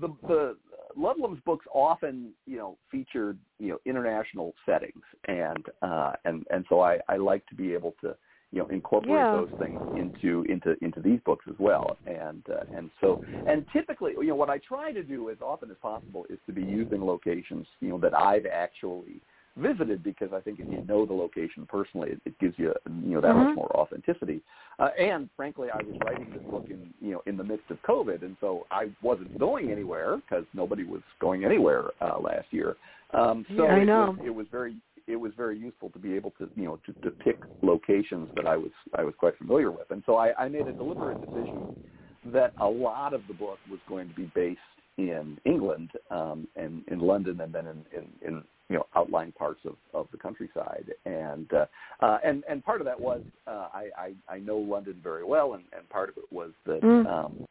[0.00, 0.56] the the
[0.96, 6.80] Ludlum's books often, you know, featured you know international settings, and uh, and and so
[6.80, 8.16] I I like to be able to
[8.50, 9.32] you know incorporate yeah.
[9.32, 14.12] those things into into into these books as well and uh, and so and typically
[14.12, 17.04] you know what I try to do as often as possible is to be using
[17.04, 19.20] locations you know that I've actually
[19.58, 23.14] visited because I think if you know the location personally, it, it gives you you
[23.14, 23.48] know that mm-hmm.
[23.48, 24.40] much more authenticity.
[24.78, 27.78] Uh, and frankly, I was writing this book in you know in the midst of
[27.82, 32.76] COVID, and so I wasn't going anywhere because nobody was going anywhere uh, last year.
[33.12, 34.16] Um, so yeah, I it, know.
[34.18, 36.92] Was, it was very it was very useful to be able to you know to,
[37.00, 40.48] to pick locations that I was I was quite familiar with, and so I, I
[40.48, 41.74] made a deliberate decision
[42.26, 44.60] that a lot of the book was going to be based
[44.98, 49.60] in England um, and in London, and then in, in, in you know outlying parts
[49.64, 51.66] of, of the countryside, and uh,
[52.00, 55.54] uh, and and part of that was uh, I, I I know London very well,
[55.54, 57.06] and, and part of it was that mm.
[57.06, 57.44] um,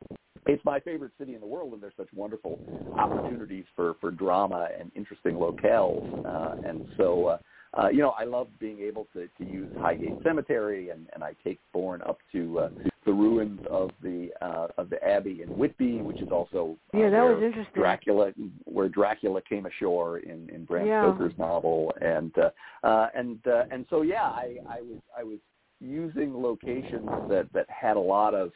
[0.45, 2.60] it's my favorite city in the world, and there's such wonderful
[2.97, 7.27] opportunities for for drama and interesting locales, uh, and so.
[7.27, 7.38] Uh,
[7.77, 11.34] uh, you know, I love being able to, to use Highgate Cemetery, and, and I
[11.43, 12.69] take Bourne up to uh,
[13.08, 17.10] the ruins of the uh, of the Abbey in Whitby, which is also uh, yeah,
[17.10, 17.82] that where was interesting.
[17.82, 18.34] Dracula,
[18.65, 21.04] where Dracula came ashore in in Bram yeah.
[21.04, 22.50] Stoker's novel, and uh,
[22.86, 25.39] uh, and uh, and so yeah, I, I was I was
[25.80, 28.52] using locations that that had a lot of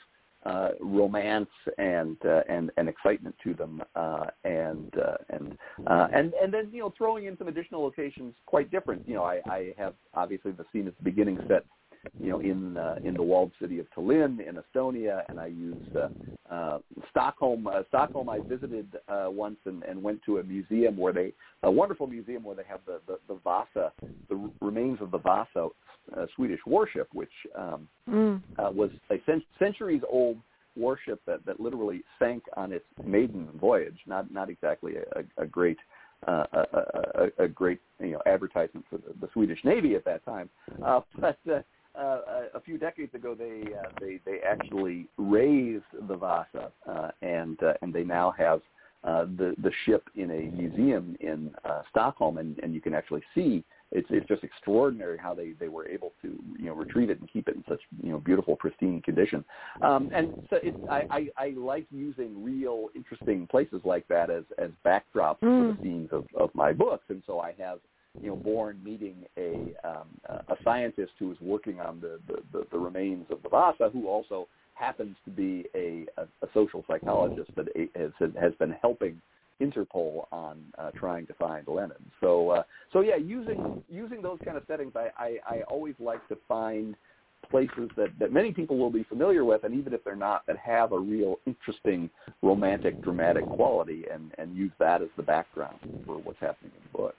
[0.46, 6.34] uh, romance and uh, and and excitement to them, uh, and uh, and uh, and
[6.34, 9.08] and then you know throwing in some additional locations quite different.
[9.08, 11.64] You know, I, I have obviously the scene at the beginning set
[12.20, 15.96] you know, in uh, in the walled city of Tallinn in Estonia, and I used
[15.96, 16.10] uh,
[16.54, 17.68] uh, Stockholm.
[17.68, 21.34] Uh, Stockholm, I visited uh, once and, and went to a museum where they,
[21.64, 23.92] a wonderful museum where they have the the, the Vasa,
[24.30, 25.70] the remains of the Vasa
[26.16, 28.42] uh, Swedish warship, which um, mm.
[28.60, 30.38] uh, was a cent- centuries old
[30.76, 33.98] warship that, that literally sank on its maiden voyage.
[34.06, 35.78] Not not exactly a, a great
[36.28, 36.60] uh, a,
[37.40, 40.50] a, a great you know advertisement for the, the Swedish Navy at that time,
[40.86, 41.62] uh, but uh,
[41.96, 42.20] uh,
[42.54, 47.74] a few decades ago, they uh, they they actually raised the Vasa, uh, and uh,
[47.82, 48.62] and they now have
[49.04, 53.24] uh, the the ship in a museum in uh, Stockholm, and, and you can actually
[53.36, 57.20] see it's it's just extraordinary how they they were able to you know retrieve it
[57.20, 59.44] and keep it in such you know beautiful pristine condition.
[59.82, 64.44] Um, and so it, I, I I like using real interesting places like that as
[64.58, 65.40] as backdrops mm.
[65.40, 65.82] for the Mm.
[65.82, 67.80] scenes of of my books, and so I have
[68.20, 72.68] you know, Bourne meeting a um, a scientist who is working on the, the, the,
[72.72, 77.52] the remains of the Vasa, who also happens to be a, a, a social psychologist
[77.56, 79.22] that has has been helping
[79.62, 82.04] Interpol on uh, trying to find Lennon.
[82.20, 86.28] So uh, so yeah, using using those kind of settings, I, I, I always like
[86.30, 86.96] to find
[87.50, 90.58] places that, that many people will be familiar with, and even if they're not, that
[90.58, 92.10] have a real interesting
[92.42, 96.98] romantic, dramatic quality, and, and use that as the background for what's happening in the
[96.98, 97.16] book.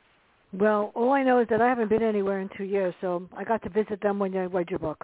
[0.53, 3.45] Well, all I know is that I haven't been anywhere in two years, so I
[3.45, 5.03] got to visit them when I read your book.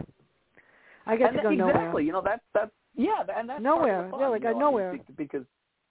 [1.07, 1.75] I get and to go exactly, nowhere.
[1.77, 2.05] Exactly.
[2.05, 4.03] You know that's that's yeah, and that's nowhere.
[4.03, 4.99] Like fun, I you know, nowhere.
[5.17, 5.45] Because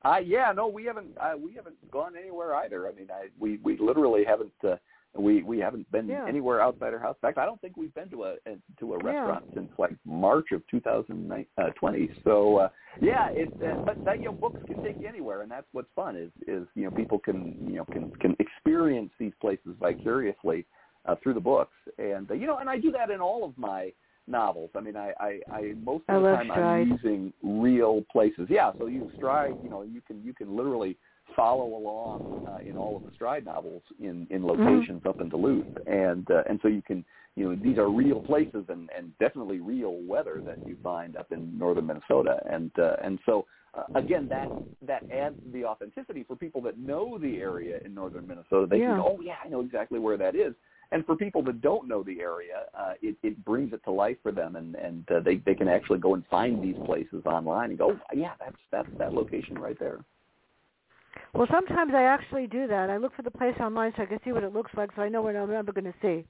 [0.03, 2.87] I yeah no we haven't uh, we haven't gone anywhere either.
[2.87, 4.75] I mean I we we literally haven't uh,
[5.15, 6.25] we we haven't been Yeah.
[6.27, 7.15] anywhere outside our house.
[7.21, 8.35] In fact, I don't think we've been to a,
[8.79, 9.03] to a Yeah.
[9.03, 12.09] restaurant since like March of 2020.
[12.23, 12.69] So uh,
[13.01, 15.89] yeah, it uh, but that you know books can take you anywhere, and that's what's
[15.95, 20.65] fun is is you know people can you know can can experience these places vicariously
[21.05, 23.57] uh, through the books, and uh, you know and I do that in all of
[23.57, 23.91] my
[24.27, 24.69] novels.
[24.75, 26.81] I mean, I, I, I most I of the time Stride.
[26.81, 28.47] I'm using real places.
[28.49, 29.55] Yeah, so you stride.
[29.61, 30.97] You know, you can you can literally
[31.35, 35.65] follow along uh, in all of the Stride novels in in locations up in Duluth,
[35.85, 37.03] and uh, and so you can
[37.35, 41.31] you know these are real places and and definitely real weather that you find up
[41.31, 43.45] in northern Minnesota, and uh, and so.
[43.73, 44.47] Uh, again, that
[44.81, 48.65] that adds the authenticity for people that know the area in northern Minnesota.
[48.65, 48.95] They Yeah.
[48.95, 50.55] can oh yeah, I know exactly where that is.
[50.91, 54.17] And for people that don't know the area, uh, it, it brings it to life
[54.23, 57.69] for them, and and uh, they they can actually go and find these places online
[57.71, 59.99] and go, oh, yeah, that's that's that location right there.
[61.33, 62.89] Well, sometimes I actually do that.
[62.89, 65.01] I look for the place online so I can see what it looks like, so
[65.01, 66.25] I know what I'm ever going to see.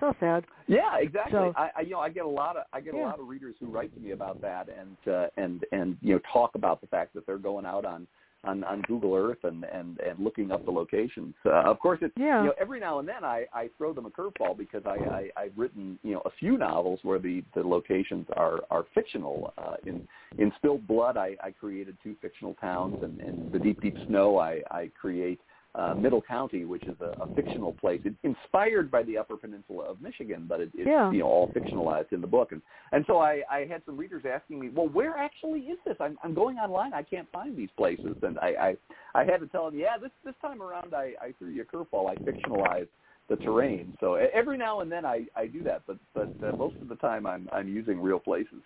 [0.00, 0.44] So sad.
[0.66, 1.32] Yeah, exactly.
[1.32, 3.06] So- I, I you know I get a lot of I get Yeah.
[3.06, 6.14] a lot of readers who write to me about that and uh, and and you
[6.14, 8.06] know talk about the fact that they're going out on
[8.44, 11.34] on, on Google Earth and, and, and looking up the locations.
[11.44, 12.40] Uh, of course, it's Yeah.
[12.42, 15.42] you know every now and then I, I throw them a curveball because I, I
[15.42, 19.52] I've written you know a few novels where the, the locations are are fictional.
[19.58, 20.06] Uh, in
[20.38, 24.38] in Spilled Blood, I, I created two fictional towns, and in The Deep Deep Snow,
[24.38, 25.40] I, I create
[25.74, 28.00] uh, Middle County, which is a, a fictional place.
[28.04, 31.10] It's inspired by the Upper Peninsula of Michigan, but it, it's Yeah.
[31.12, 32.52] you know all fictionalized in the book.
[32.52, 32.62] And
[32.92, 35.96] and so I, I had some readers asking me, well, where actually is this?
[36.00, 38.76] I'm, I'm going online, I can't find these places, and I,
[39.14, 41.62] I I had to tell them, yeah, this this time around I, I threw you
[41.62, 42.08] a curveball.
[42.10, 42.88] I fictionalized
[43.28, 43.96] the terrain.
[44.00, 46.88] So e- every now and then I, I do that, but but uh, most of
[46.88, 48.62] the time I'm I'm using real places.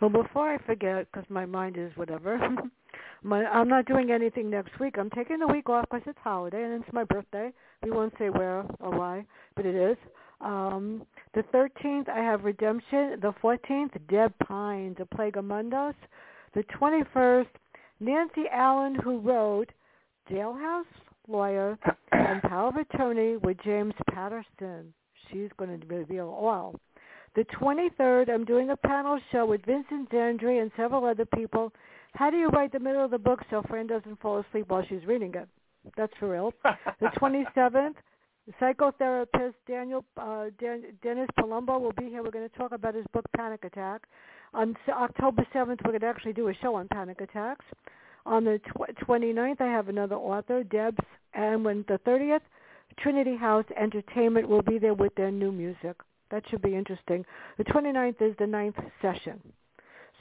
[0.00, 2.38] Well, before I forget, because my mind is whatever,
[3.22, 4.96] my, I'm not doing anything next week.
[4.98, 7.50] I'm taking a week off because it's holiday and it's my birthday.
[7.82, 9.24] We won't say where or why,
[9.56, 9.96] but it is.
[10.40, 13.18] Um, the 13th, I have Redemption.
[13.20, 15.94] The 14th, Dead Pines, A Plague Among Us.
[16.54, 17.46] The 21st,
[18.00, 19.70] Nancy Allen, who wrote
[20.30, 20.84] Jailhouse
[21.28, 21.78] Lawyer
[22.10, 24.92] and Power of Attorney with James Patterson.
[25.30, 26.78] She's going to reveal all.
[27.34, 31.72] The 23rd, I'm doing a panel show with Vincent Zandri and several other people.
[32.14, 34.84] How do you write the middle of the book so Fran doesn't fall asleep while
[34.88, 35.48] she's reading it?
[35.96, 36.52] That's for real.
[37.00, 37.06] The
[37.56, 37.94] 27th,
[38.60, 42.22] psychotherapist Daniel uh, Dan, Dennis Palumbo will be here.
[42.22, 44.02] We're going to talk about his book Panic Attack.
[44.54, 47.64] On S- October 7th, we're going to actually do a show on panic attacks.
[48.26, 50.98] On the tw- 29th, I have another author, Debs,
[51.34, 52.40] and when the 30th,
[52.98, 55.96] Trinity House Entertainment will be there with their new music.
[56.30, 57.24] That should be interesting.
[57.58, 59.40] The 29th is the ninth session.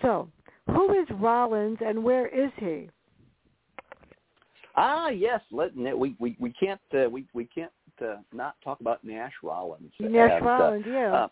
[0.01, 0.27] So,
[0.67, 2.89] who is Rollins and where is he?
[4.75, 5.41] Ah, yes.
[5.51, 9.91] Let we we we can't uh, we we can't uh, not talk about Nash Rollins.
[9.99, 11.13] Nash And, uh, Rollins, yeah.
[11.13, 11.27] Uh,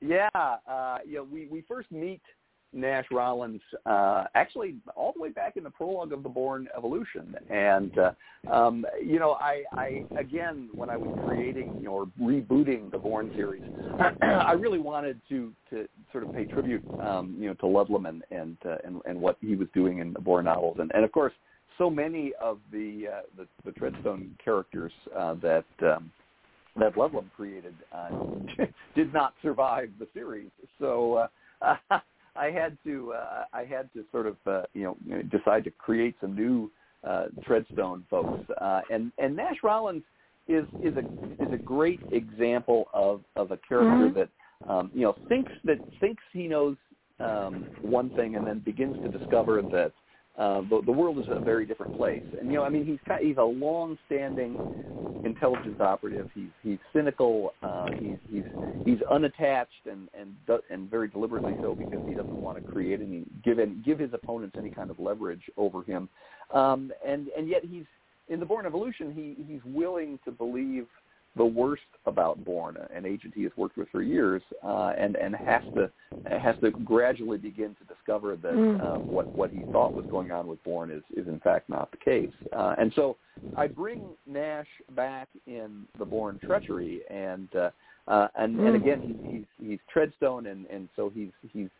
[0.00, 2.20] yeah, uh, you know, we we first meet
[2.74, 7.34] Nash Rollins uh, actually all the way back in the prologue of the Bourne Evolution,
[7.48, 8.12] and uh,
[8.52, 13.62] um, you know, I, I again when I was creating or rebooting the Bourne series,
[14.22, 18.22] I really wanted to to sort of pay tribute, um, you know, to Ludlum and
[18.30, 21.12] and, uh, and and what he was doing in the Bourne novels, and and of
[21.12, 21.32] course,
[21.78, 25.64] so many of the uh, the, the Treadstone characters uh, that.
[25.82, 26.10] Um,
[26.76, 28.08] that Ludlum created uh,
[28.96, 30.50] did not survive the series.
[30.80, 31.28] So
[31.62, 31.76] uh,
[32.36, 36.16] I had to uh, I had to sort of uh, you know decide to create
[36.20, 36.70] some new
[37.06, 38.38] uh, Treadstone folks.
[38.60, 40.02] Uh, and and Nash Rollins
[40.48, 41.04] is is a
[41.42, 44.14] is a great example of of a character Mhm.
[44.14, 44.28] that
[44.72, 46.76] um, you know thinks that thinks he knows
[47.20, 49.92] um, one thing and then begins to discover that
[50.38, 52.24] uh, the, the world is a very different place.
[52.38, 54.60] And you know, I mean, he's ki- he's a long-standing
[55.24, 56.28] intelligence operative.
[56.34, 57.54] He's he's cynical.
[57.62, 58.44] Uh, he's he's
[58.84, 60.34] he's unattached and and
[60.70, 64.12] and very deliberately so because he doesn't want to create any give any, give his
[64.12, 66.08] opponents any kind of leverage over him.
[66.52, 67.84] Um, and and yet he's
[68.28, 69.12] in the Bourne Evolution.
[69.12, 70.86] He he's willing to believe
[71.36, 75.34] the worst about Bourne, an agent he has worked with for years, uh, and and
[75.36, 75.90] has to
[76.26, 78.80] has to gradually begin to discover that Mm.
[78.80, 81.90] uh, what what he thought was going on with Bourne is is in fact not
[81.90, 82.32] the case.
[82.52, 83.16] Uh, and so
[83.56, 87.70] I bring Nash back in the Bourne treachery, and uh,
[88.08, 88.80] uh, and and Mm.
[88.82, 91.70] again he's he's, he's Treadstone, and and so he's he's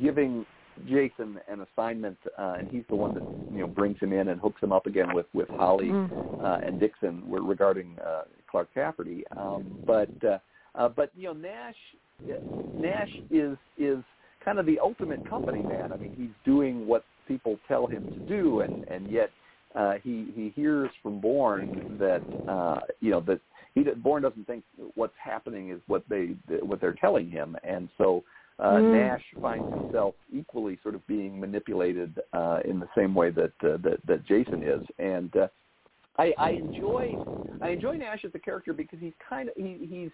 [0.00, 0.46] giving
[0.86, 4.40] Jason an assignment, uh, and he's the one that you know brings him in and
[4.40, 6.10] hooks him up again with with Holly Mm.
[6.42, 8.22] uh, and Dixon regarding uh,
[8.52, 9.24] Clark Cafferty.
[9.36, 10.38] Um, but uh,
[10.76, 11.74] uh, but you know Nash
[12.76, 13.98] Nash is is
[14.44, 15.90] kind of the ultimate company man.
[15.90, 19.30] I mean he's doing what people tell him to do, and and yet
[19.74, 23.40] uh, he he hears from Bourne that uh, you know that
[23.74, 24.62] he that Bourne doesn't think
[24.94, 28.22] what's happening is what they what they're telling him, and so.
[28.58, 28.92] Uh, Mm.
[28.92, 33.78] Nash finds himself equally sort of being manipulated uh, in the same way that uh,
[33.78, 35.48] that, that Jason is, and uh,
[36.18, 37.14] I, I enjoy
[37.60, 40.10] I enjoy Nash as a character because he's kind of he, he's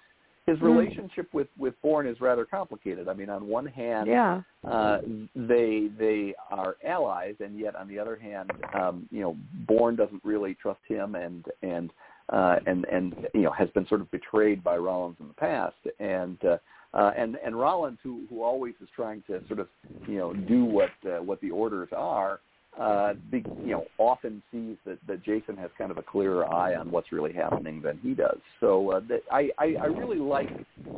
[0.49, 3.09] his relationship with with Bourne is rather complicated.
[3.09, 4.99] I mean, on one hand, yeah, uh,
[5.34, 9.36] they they are allies, and yet on the other hand, um, you know,
[9.66, 11.90] Bourne doesn't really trust him, and and
[12.32, 15.76] uh, and and you know has been sort of betrayed by Rollins in the past,
[16.01, 16.57] and uh,
[16.94, 19.68] uh, and and Rollins, who who always is trying to sort of
[20.07, 22.40] you know do what uh, what the orders are,
[22.79, 26.76] uh, be, you know often sees that that Jason has kind of a clearer eye
[26.76, 28.39] on what's really happening than he does.
[28.61, 30.51] So uh, that I, I I really like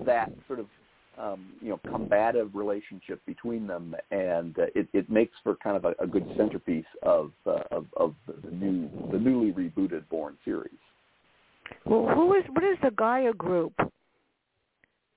[0.05, 0.67] that sort of
[1.19, 5.85] um, you know combative relationship between them, and uh, it, it makes for kind of
[5.85, 10.73] a, a good centerpiece of, uh, of of the new the newly rebooted Bourne series.
[11.87, 13.73] Well, who is what is the Gaia group?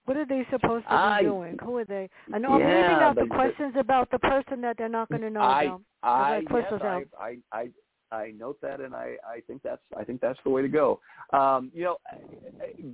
[0.06, 1.58] What are they supposed to be I, doing?
[1.64, 2.10] Who are they?
[2.34, 5.22] I know yeah, I'm leaving out the questions about the person that they're not going
[5.22, 5.82] to know I about.
[6.04, 7.04] I I yes, I.
[7.20, 7.70] I I
[8.12, 11.00] I note that, and I I think that's I think that's the way to go.
[11.32, 11.98] Um, you know,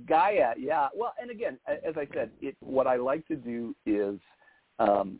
[0.08, 0.88] Gaia, yeah.
[0.94, 4.18] Well, and again, as I said, it what I like to do is
[4.78, 5.18] um,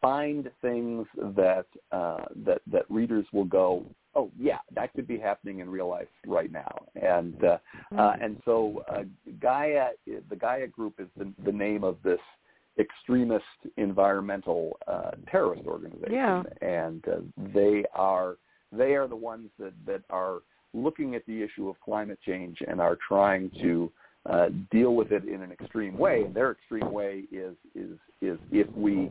[0.00, 5.60] find things that uh, that that readers will go, oh yeah, that could be happening
[5.60, 7.58] in real life right now, and uh,
[7.98, 9.02] uh, and so uh,
[9.40, 12.20] Gaia, the Gaia Group is the, the name of this
[12.78, 13.44] extremist
[13.76, 16.42] environmental uh, terrorist organization, Yeah.
[16.60, 17.16] and uh,
[17.54, 18.36] they are
[18.72, 20.38] they are the ones that that are
[20.72, 23.92] looking at the issue of climate change and are trying to
[24.28, 26.22] uh, deal with it in an extreme way.
[26.24, 29.10] And their extreme way is is is if we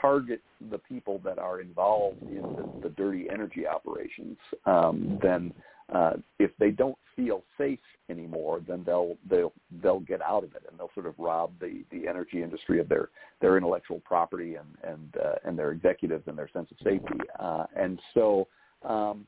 [0.00, 0.40] target
[0.70, 5.52] the people that are involved in the, the dirty energy operations, um, then
[5.92, 9.52] uh, if they don't feel safe anymore, then they'll they'll
[9.82, 12.88] they'll get out of it and they'll sort of rob the the energy industry of
[12.88, 13.10] their
[13.42, 17.18] their intellectual property and and uh, and their executives and their sense of safety.
[17.38, 18.48] Uh, and so.
[18.82, 19.26] Um,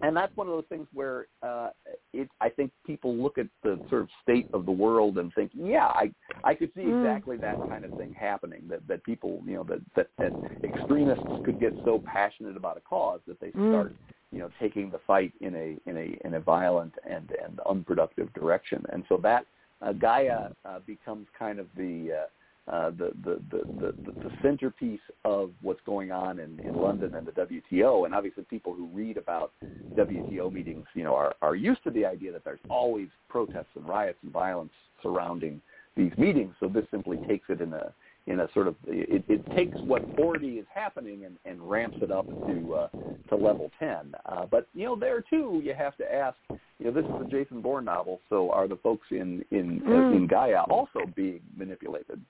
[0.00, 1.70] and that's one of those things where uh,
[2.12, 5.50] it, I think people look at the sort of state of the world and think,
[5.54, 6.12] yeah, I
[6.44, 6.96] I could see Mm.
[6.96, 8.62] exactly that kind of thing happening.
[8.68, 10.34] That that people, you know, that that, that
[10.64, 13.68] extremists could get so passionate about a cause that they Mm.
[13.68, 13.94] start,
[14.32, 18.32] you know, taking the fight in a in a in a violent and and unproductive
[18.32, 18.84] direction.
[18.92, 19.46] And so that
[19.82, 22.26] uh, Gaia uh, becomes kind of the uh,
[22.70, 27.26] uh, the, the, the, the, the centerpiece of what's going on in, in London and
[27.26, 28.04] the WTO.
[28.04, 29.52] And obviously people who read about
[29.96, 33.88] WTO meetings, you know, are, are used to the idea that there's always protests and
[33.88, 35.60] riots and violence surrounding
[35.96, 36.54] these meetings.
[36.60, 37.92] So this simply takes it in a
[38.26, 42.12] in a sort of it, it takes what already is happening and, and ramps it
[42.12, 42.88] up to uh,
[43.28, 44.12] to level ten.
[44.26, 46.36] Uh, but you know there too you have to ask
[46.78, 50.16] you know this is a Jason Bourne novel, so are the folks in in Mm.
[50.16, 52.20] in Gaia also being manipulated?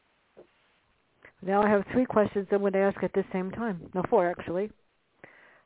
[1.44, 3.80] Now I have three questions I'm going to ask at the same time.
[3.94, 4.70] No, four actually.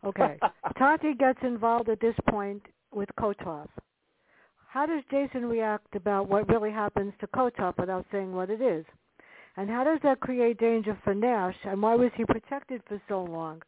[0.05, 0.39] Okay.
[0.79, 2.63] Tati gets involved at this point
[2.93, 3.69] with Kotov.
[4.69, 8.85] How does Jason react about what really happens to Kotov without saying what it is?
[9.57, 11.55] And how does that create danger for Nash?
[11.65, 13.63] And why was he protected for so long?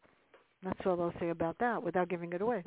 [0.63, 2.63] That's all I'll say about that without giving it away.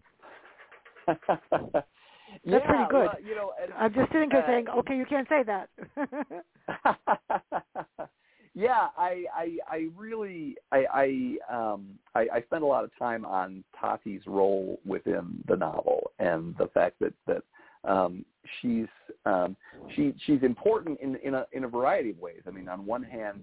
[1.07, 3.07] That's That's pretty good.
[3.07, 5.69] Well, you know, and, I'm just sitting here Uh, saying, okay, you can't say that.
[8.53, 13.25] yeah, I, I, I really, I, I, um, I, I spent a lot of time
[13.25, 17.43] on Tati's role within the novel and the fact that that
[17.83, 18.25] um,
[18.61, 18.87] she's
[19.25, 19.55] um,
[19.95, 22.41] she she's important in in a in a variety of ways.
[22.47, 23.41] I mean, on one hand,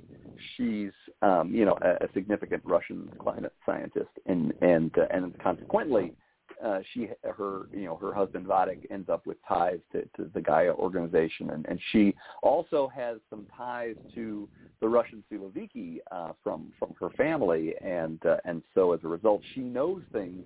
[0.56, 0.92] she's
[1.22, 6.12] um, you know a, a significant Russian climate scientist, and and uh, and consequently,
[6.64, 10.40] uh, she her you know her husband Vadik ends up with ties to, to the
[10.40, 14.48] Gaia organization, and, and she also has some ties to
[14.80, 19.42] the Russian Siloviki uh, from from her family, and uh, and so as a result,
[19.54, 20.44] she knows things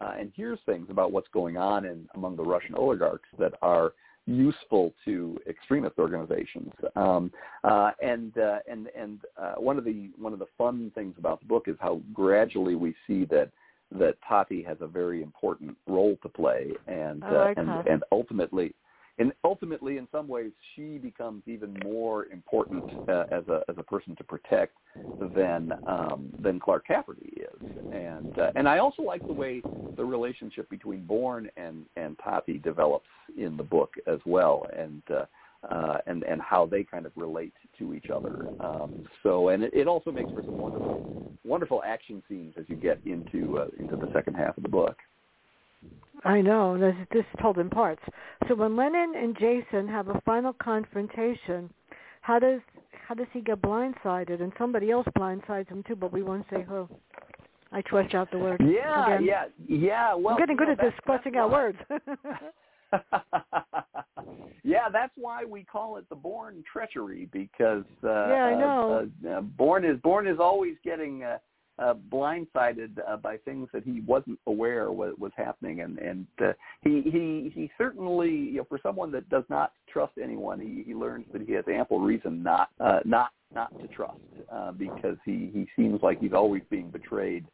[0.00, 3.92] uh, and hears things about what's going on in among the Russian oligarchs that are
[4.26, 6.72] useful to extremist organizations.
[6.96, 7.32] Um,
[7.64, 11.40] uh, and uh, and and uh, one of the one of the fun things about
[11.40, 13.50] the book is how gradually we see that
[13.98, 18.74] that Tati has a very important role to play, and like uh, and and ultimately.
[19.18, 23.82] And ultimately, in some ways, she becomes even more important uh, as a as a
[23.82, 24.76] person to protect
[25.34, 27.68] than um, than Clark Cafferty is.
[27.92, 29.62] And uh, and I also like the way
[29.96, 35.24] the relationship between Bourne and and Tati develops in the book as well, and uh,
[35.70, 38.48] uh, and and how they kind of relate to each other.
[38.60, 42.76] Um, so and it, it also makes for some wonderful wonderful action scenes as you
[42.76, 44.96] get into uh, into the second half of the book.
[46.24, 46.78] I know.
[46.78, 48.02] This, this is told in parts.
[48.48, 51.70] So when Lennon and Jason have a final confrontation,
[52.22, 52.60] how does
[53.06, 54.42] how does he get blindsided?
[54.42, 56.88] And somebody else blindsides him too, but we won't say who.
[57.72, 58.60] I trust out the word.
[58.64, 59.24] Yeah, Again.
[59.26, 60.14] yeah, yeah.
[60.14, 61.78] Well, I'm getting you good know, at this, that's- out words.
[64.64, 69.08] yeah, that's why we call it the Bourne treachery because uh, yeah, I know.
[69.24, 71.38] Uh, uh, Bourne is Bourne is always getting uh,
[71.78, 76.52] uh, blindsided uh, by things that he wasn't aware was, was happening, and and uh,
[76.82, 80.94] he he he certainly you know for someone that does not trust anyone, he, he
[80.94, 84.18] learns that he has ample reason not uh, not not to trust
[84.50, 87.50] uh, because he he seems like he's always being betrayed uh,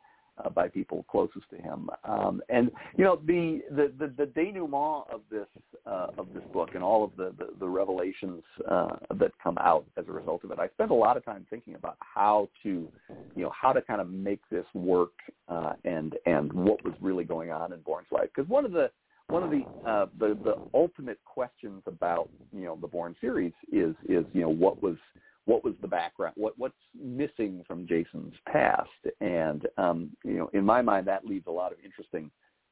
[0.55, 1.91] by people closest to him.
[2.05, 5.47] Um, and you know the the the, the denouement of this
[5.87, 9.85] uh, of this book and all of the the, the revelations uh, that come out
[9.97, 10.59] as a result of it.
[10.59, 12.89] I spent a lot of time thinking about how to
[13.37, 15.13] you know how to kind of make this work
[15.49, 18.91] uh, and and what was really going on in Bourne's life because one of the
[19.29, 23.95] one of the, uh, the the ultimate questions about you know the Bourne series is
[24.09, 24.97] is you know what was
[25.45, 28.89] what was the background, what what's missing from Jason's past,
[29.21, 32.31] and um, you know, in my mind, that leaves a lot of interesting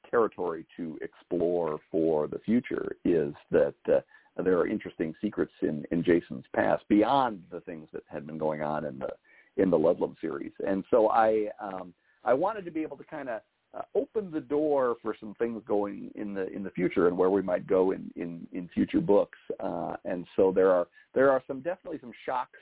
[0.08, 2.96] territory to explore for the future.
[3.04, 4.00] Is that uh,
[4.42, 8.62] there are interesting secrets in in Jason's past beyond the things that had been going
[8.62, 9.10] on in the
[9.56, 11.92] in the Ludlum series, and so I um,
[12.24, 13.40] I wanted to be able to kind of
[13.74, 17.30] uh, open the door for some things going in the in the future and where
[17.30, 19.38] we might go in in, in future books.
[19.60, 22.58] Uh, and so there are there are some definitely some shocks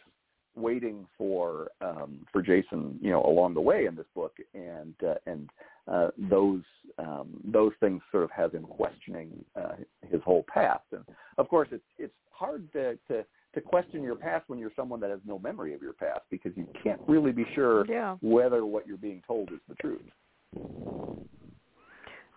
[0.54, 5.14] waiting for um, for Jason, you know, along the way in this book, and uh,
[5.26, 5.48] and
[5.90, 6.62] uh, those
[6.98, 9.76] um, those things sort of have him questioning uh,
[10.10, 10.84] his whole past.
[10.92, 11.04] And
[11.38, 15.10] of course, it's it's hard to, to to question your past when you're someone that
[15.10, 18.16] has no memory of your past because you can't really be sure yeah.
[18.20, 20.02] whether what you're being told is the truth.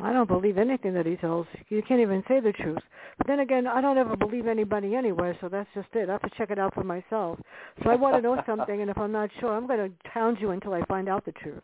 [0.03, 1.45] I don't believe anything that he tells.
[1.69, 2.81] You can't even say the truth.
[3.17, 6.09] But then again, I don't ever believe anybody anyway, so that's just it.
[6.09, 7.39] I have to check it out for myself.
[7.83, 10.37] So I want to know something, and if I'm not sure, I'm going to hound
[10.39, 11.61] you until I find out the truth.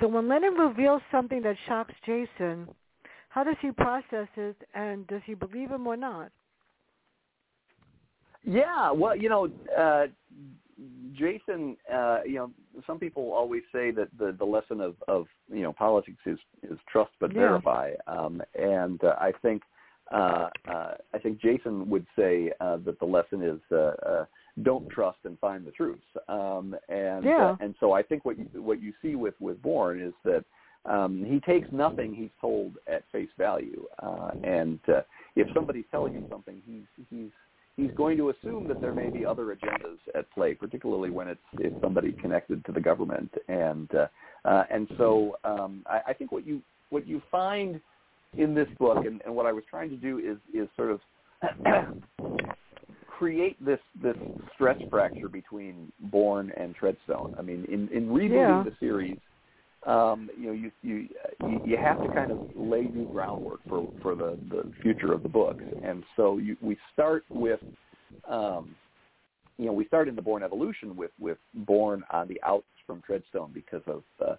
[0.00, 2.68] So when Lennon reveals something that shocks Jason,
[3.30, 6.30] how does he process it, and does he believe him or not?
[8.44, 10.06] Yeah, well, you know, uh,
[11.12, 12.50] Jason, uh, you know,
[12.86, 16.78] some people always say that the the lesson of of you know politics is is
[16.90, 17.40] trust but Yeah.
[17.40, 19.62] verify, um, and uh, I think
[20.12, 24.24] uh, uh, I think Jason would say uh, that the lesson is uh, uh,
[24.62, 27.50] don't trust and find the truth, um, and Yeah.
[27.50, 30.44] uh, and so I think what you what you see with with Bourne is that
[30.84, 35.00] um, he takes nothing he's told at face value, uh, and uh,
[35.34, 37.32] if somebody's telling him something, he's he's
[37.76, 41.40] he's going to assume that there may be other agendas at play, particularly when it's
[41.58, 44.06] it's somebody connected to the government, and uh,
[44.44, 47.80] uh, and so um, I, I think what you what you find
[48.36, 51.00] in this book, and, and what I was trying to do is is sort of
[53.06, 54.16] create this this
[54.54, 57.38] stretch fracture between Bourne and Treadstone.
[57.38, 58.64] I mean, in in rebooting Yeah.
[58.64, 59.18] the series,
[59.86, 61.08] um, you know, you, you
[61.64, 65.28] you have to kind of lay new groundwork for for the the future of the
[65.28, 67.60] books, and so you, we start with,
[68.28, 68.74] um,
[69.58, 73.00] you know, we start in the Bourne evolution with with Bourne on the outs from
[73.08, 74.36] Treadstone because of uh,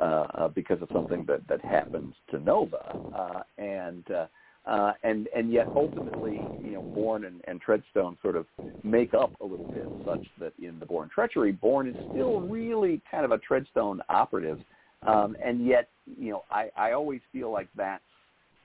[0.00, 4.26] uh, because of something that that happens to Nova, uh, and uh,
[4.66, 8.46] uh, and and yet ultimately, you know, Bourne and, and Treadstone sort of
[8.82, 13.00] make up a little bit, such that in the Bourne treachery, Bourne is still really
[13.10, 14.58] kind of a Treadstone operative,
[15.06, 15.88] um, and yet,
[16.18, 18.02] you know, I, I always feel like that's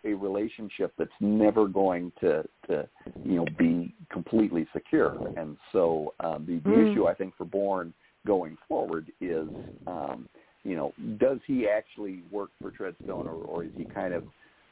[0.03, 2.87] a relationship that's never going to, to
[3.23, 5.17] you know, be completely secure.
[5.35, 6.91] And so um, the, the Mm.
[6.91, 7.93] issue I think for Bourne
[8.27, 9.49] going forward is,
[9.87, 10.27] um,
[10.63, 14.23] you know, does he actually work for Treadstone, or, or is he kind of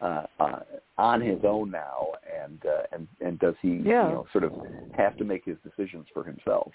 [0.02, 0.60] uh, uh,
[0.98, 2.08] on his own now,
[2.44, 4.08] and uh, and and does he Yeah.
[4.08, 4.54] you know sort of
[4.92, 6.72] have to make his decisions for himself?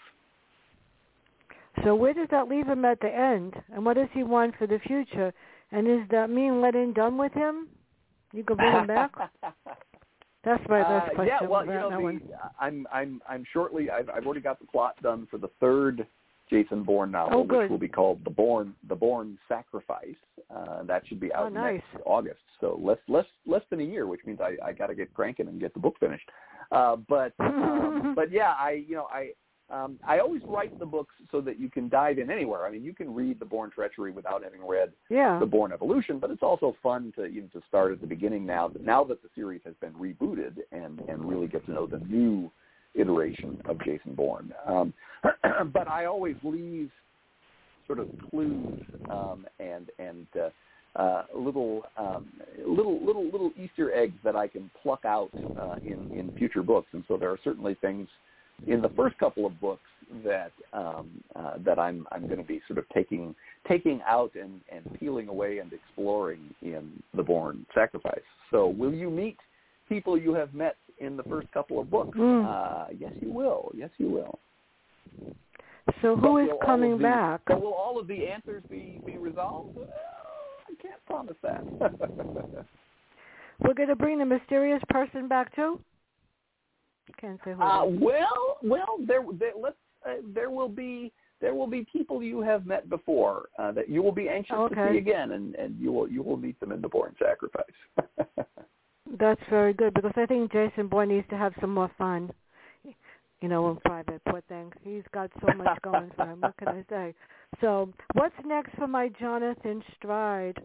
[1.85, 3.55] So where does that leave him at the end?
[3.73, 5.33] And what does he want for the future?
[5.73, 7.69] And is that mean letting done with him?
[8.33, 9.13] You can bring him back?
[10.45, 11.35] That's my last Uh, question.
[11.41, 12.21] yeah, well, you know, the.
[12.61, 13.91] I'm I'm I'm shortly.
[13.91, 16.07] I've I've already got the plot done for the third
[16.49, 20.15] Jason Bourne novel, Oh, which will be called the Bourne the Bourne Sacrifice.
[20.55, 21.83] Uh, that should be out Oh, nice.
[21.93, 22.41] next August.
[22.61, 25.49] So less less less than a year, which means I I got to get cranking
[25.49, 26.29] and get the book finished.
[26.71, 29.33] Uh, but um, but yeah, I you know I.
[29.71, 32.67] Um, I always write the books so that you can dive in anywhere.
[32.67, 35.39] I mean, you can read The Bourne Treachery without having read yeah.
[35.39, 38.47] the Bourne Evolution, but it's also fun to you know, to start at the beginning
[38.47, 41.87] now that now that the series has been rebooted and and really get to know
[41.87, 42.51] the new
[42.95, 44.53] iteration of Jason Bourne.
[44.67, 44.95] Um,
[45.73, 46.91] but I always leave
[47.87, 50.49] sort of clues um, and and uh,
[50.99, 52.29] uh, little um,
[52.67, 56.89] little little little Easter eggs that I can pluck out uh, in in future books,
[56.93, 58.09] and so there are certainly things
[58.67, 59.83] in the first couple of books
[60.25, 63.35] that um, uh, that I'm I'm going to be sort of taking
[63.67, 68.21] taking out and, and peeling away and exploring in the Bourne Sacrifice.
[68.51, 69.37] So will you meet
[69.89, 72.17] people you have met in the first couple of books.
[72.19, 72.45] Mm.
[72.45, 73.71] Uh, yes, you will.
[73.75, 74.39] Yes, you will.
[76.03, 77.49] So who But is coming the- back?
[77.49, 79.77] Will all of the answers be be resolved?
[79.77, 79.89] Well,
[80.69, 81.65] I can't promise that.
[83.61, 85.81] We're going to bring the mysterious person back too.
[87.21, 87.63] Can't say who.
[87.63, 92.41] uh, well, well, there, there let's uh, there will be there will be people you
[92.41, 95.93] have met before uh, that you will be anxious to see again, and and you
[95.93, 97.65] will you will meet them in the Bourne Sacrifice.
[99.19, 102.31] That's very good because I think Jason Bourne needs to have some more fun.
[103.41, 104.73] You know, in private, poor thing.
[104.83, 106.41] He's got so much going for him.
[106.41, 107.15] What can I say?
[107.61, 110.61] So, what's next for my Jonathan Stride?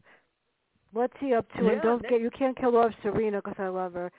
[0.91, 1.63] What's he up to?
[1.63, 4.11] Yeah, and don't next- get you can't kill off Serena because I love her.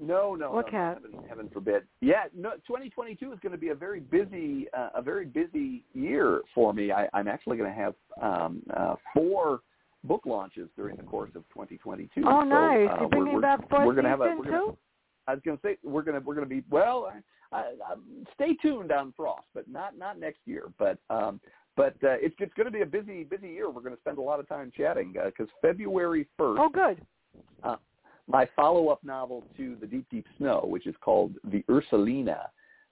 [0.00, 1.84] No, no, no, heaven, heaven forbid.
[2.00, 2.52] Yeah, no.
[2.66, 6.90] 2022 is going to be a very busy, uh, a very busy year for me.
[6.90, 9.60] I, I'm actually going to have um, uh, four
[10.04, 12.22] book launches during the course of 2022.
[12.26, 12.88] Oh, So, nice!
[12.90, 14.76] uh, You're bringing we're, back we're, fourth we're gonna have a, we're gonna, too.
[15.28, 17.12] I was going to say we're going to we're going to be well.
[17.12, 17.94] I, I, I,
[18.34, 20.64] stay tuned on Frost, but not not next year.
[20.78, 21.40] But um,
[21.76, 23.70] but uh, it's it's going to be a busy busy year.
[23.70, 27.00] We're going to spend a lot of time chatting because February 1st Oh, good.
[28.28, 32.46] My follow-up novel to The Deep, Deep Snow, which is called The Ursulina.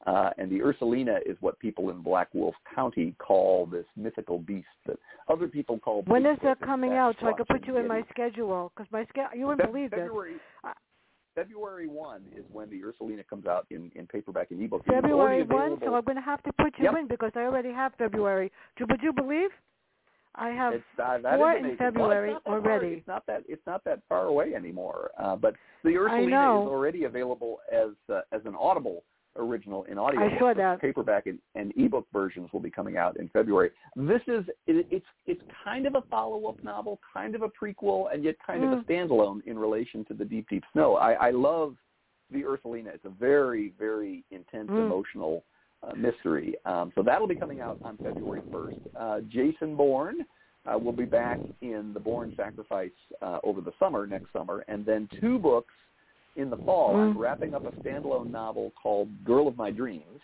[0.06, 4.66] Uh, and the Ursulina is what people in Black Wolf County call this mythical beast
[4.86, 4.96] that
[5.28, 6.02] other people call.
[6.06, 8.72] When is that coming out so I could put you in my schedule?
[8.74, 10.00] Because my schedule, you wouldn't Feb- believe this.
[10.00, 10.72] February, Uh,
[11.34, 14.84] February 1 is when the Ursulina comes out in, in paperback and ebook.
[14.86, 16.94] February one, so I'm going to have to put you Yep.
[16.96, 18.50] in because I already have February.
[18.76, 19.50] Do, would you believe?
[20.34, 21.76] I have It's, uh, that is four in.
[21.76, 22.86] February well, already.
[22.86, 25.10] Far, it's not that it's not that far away anymore.
[25.18, 25.54] Uh, but
[25.84, 29.02] the Ursulina is already available as uh, as an Audible
[29.36, 30.20] original in audio.
[30.20, 30.80] I saw that.
[30.80, 33.70] Paperback and, and ebook versions will be coming out in February.
[33.96, 38.12] This is it, it's it's kind of a follow up novel, kind of a prequel,
[38.12, 38.86] and yet kind of a Mm.
[38.86, 40.96] standalone in relation to the Deep Deep Snow.
[40.96, 41.76] I, I love
[42.30, 42.94] the Ursulina.
[42.94, 44.86] It's a very very intense Mm.
[44.86, 45.44] emotional
[45.82, 46.54] uh, mystery.
[46.64, 48.78] Um, so that'll be coming out on February 1st.
[48.98, 50.26] Uh, Jason Bourne
[50.70, 52.90] uh, will be back in The Bourne Sacrifice
[53.22, 55.72] uh, over the summer, next summer, and then two books
[56.36, 56.96] in the fall.
[56.96, 57.18] I'm Mm.
[57.18, 60.20] wrapping up a standalone novel called Girl of My Dreams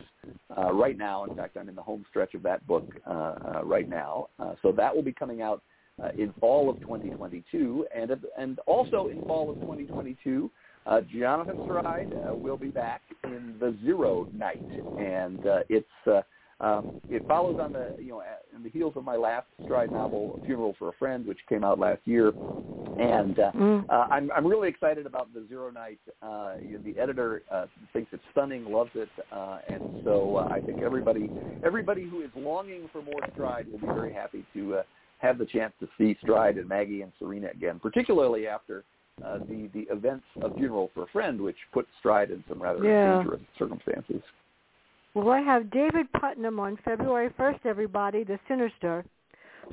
[0.56, 1.24] uh, right now.
[1.24, 4.28] In fact, I'm in the home stretch of that book uh, uh, right now.
[4.38, 5.62] Uh, so that will be coming out
[6.02, 10.50] uh, in fall of 2022, and and also in fall of 2022.
[10.86, 14.62] Uh, Jonathan Stride uh, will be back in the Zero Night,
[14.96, 16.22] and uh, it's uh,
[16.60, 18.22] um, it follows on the you know
[18.54, 21.78] in the heels of my last Stride novel, Funeral for a Friend, which came out
[21.78, 22.32] last year,
[22.98, 23.84] and uh, Mm.
[23.88, 25.98] uh, I'm I'm really excited about the Zero Night.
[26.22, 30.48] Uh, you know, the editor uh, thinks it's stunning, loves it, uh, and so uh,
[30.50, 31.30] I think everybody
[31.64, 34.82] everybody who is longing for more Stride will be very happy to uh,
[35.18, 38.84] have the chance to see Stride and Maggie and Serena again, particularly after
[39.24, 42.84] uh, the the events of Funeral for a Friend, which put Stride in some rather
[42.84, 43.18] Yeah.
[43.18, 44.22] dangerous circumstances.
[45.14, 49.04] Well, I have David Putnam on February 1st, everybody, the Sinister.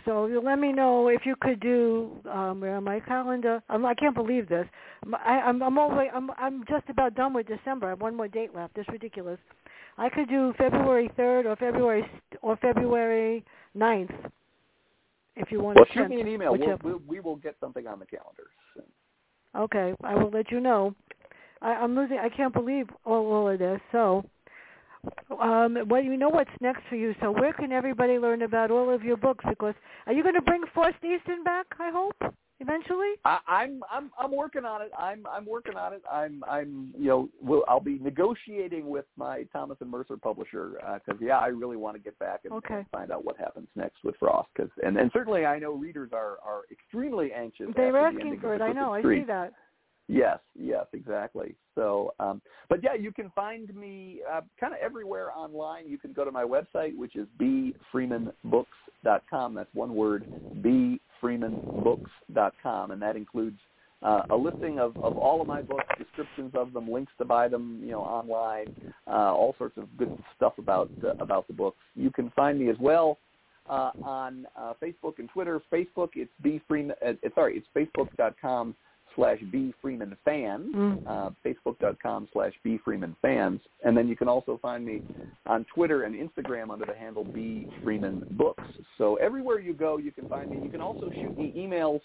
[0.05, 3.61] So you let me know if you could do um where on my calendar.
[3.69, 4.67] Um, I can't believe this.
[5.13, 7.87] I, I'm I'm always I'm I'm just about done with December.
[7.87, 8.77] I have one more date left.
[8.77, 9.39] It's ridiculous.
[9.97, 12.09] I could do February 3rd or February
[12.41, 14.31] or February 9th
[15.35, 16.57] if you want Well, to shoot me an email.
[16.57, 18.47] We'll, we'll, we will get something on the calendar.
[19.55, 20.95] Okay, I will let you know.
[21.61, 22.17] I, I'm losing.
[22.17, 23.79] I can't believe all, all of this.
[23.91, 24.23] So,
[25.41, 27.13] um, well, you know what's next for you.
[27.21, 29.45] So, where can everybody learn about all of your books?
[29.47, 29.75] Because
[30.07, 31.67] are you going to bring Frost Easton back?
[31.79, 32.33] I hope
[32.63, 33.13] eventually.
[33.25, 34.91] I, I'm I'm I'm working on it.
[34.97, 36.01] I'm I'm working on it.
[36.11, 40.73] I'm I'm you know will I'll be negotiating with my Thomas and Mercer publisher
[41.05, 42.75] because yeah I really want to get back and, Okay.
[42.75, 46.11] and find out what happens next with Frost because and and certainly I know readers
[46.13, 47.67] are are extremely anxious.
[47.75, 48.61] They're after the asking for it.
[48.61, 48.93] I know.
[48.93, 49.51] I see that.
[50.07, 51.55] Yes, yes, exactly.
[51.75, 55.87] So, um, but yeah, you can find me uh, kind of everywhere online.
[55.87, 59.55] You can go to my website, which is bfreemanbooks.com.
[59.55, 60.25] That's one word,
[61.23, 63.57] bfreemanbooks.com, and that includes
[64.01, 67.47] uh, a listing of, of all of my books, descriptions of them, links to buy
[67.47, 68.75] them, you know, online,
[69.07, 71.77] uh, all sorts of good stuff about uh, about the books.
[71.95, 73.17] You can find me as well
[73.69, 75.61] uh, on uh, Facebook and Twitter.
[75.71, 76.95] Facebook, it's b freeman.
[77.05, 78.75] Uh, sorry, it's facebook.com
[79.15, 80.73] slash b freeman fans.
[80.75, 81.07] Mm.
[81.07, 85.01] Uh, facebook.com slash b freeman fans, and then you can also find me
[85.45, 88.63] on Twitter and Instagram under the handle b freeman books.
[88.97, 90.57] So everywhere you go, you can find me.
[90.63, 92.01] You can also shoot me emails.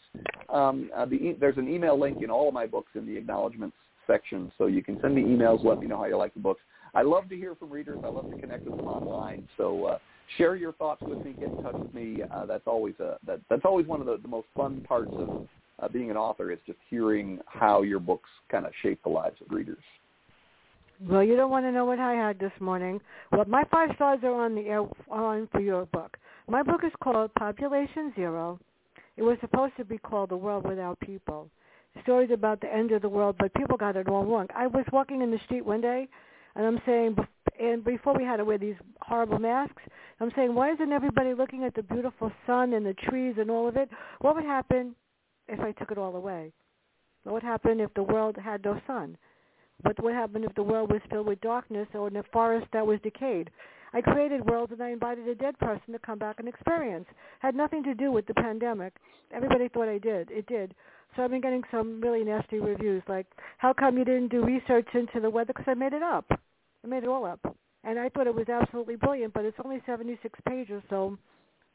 [0.49, 3.17] Um, uh, the e- there's an email link in all of my books in the
[3.17, 5.65] acknowledgments section, so you can send me emails.
[5.65, 6.63] Let me know how you like the books.
[6.95, 7.99] I love to hear from readers.
[8.03, 9.47] I love to connect with them online.
[9.57, 9.99] So uh,
[10.37, 11.35] share your thoughts with me.
[11.39, 12.23] Get in touch with me.
[12.33, 15.47] Uh, that's always a, that, that's always one of the, the most fun parts of
[15.81, 19.37] uh, being an author is just hearing how your books kind of shape the lives
[19.41, 19.83] of readers.
[21.01, 23.01] Well, you don't want to know what I had this morning.
[23.31, 26.17] Well, my five stars are on the air on for your book.
[26.49, 28.59] My book is called Population Zero.
[29.17, 31.49] It was supposed to be called The World Without People.
[32.03, 34.47] Stories about the end of the world, but people got it all wrong.
[34.55, 36.09] I was walking in the street one day,
[36.55, 37.17] and I'm saying,
[37.61, 39.83] and before we had to wear these horrible masks,
[40.21, 43.69] I'm saying, why isn't everybody looking at the beautiful sun and the trees and all
[43.69, 43.89] of it?
[44.21, 44.95] What would happen
[45.49, 46.53] if I took it all away?
[47.25, 49.17] What would happen if the world had no sun?
[49.83, 52.87] What would happen if the world was filled with darkness or in a forest that
[52.87, 53.51] was decayed?
[53.93, 57.07] I created worlds and I invited a dead person to come back and experience.
[57.41, 58.95] Had nothing to do with the pandemic.
[59.33, 60.31] Everybody thought I did.
[60.31, 60.75] It did.
[61.17, 63.27] So I've been getting some really nasty reviews like,
[63.57, 65.53] how come you didn't do research into the weather?
[65.55, 66.27] Because I made it up.
[66.31, 67.41] I made it all up.
[67.85, 71.17] And I thought it was absolutely brilliant, but it's only 76 pages, so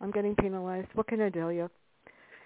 [0.01, 0.89] I'm getting penalized.
[0.93, 1.69] What can I tell you?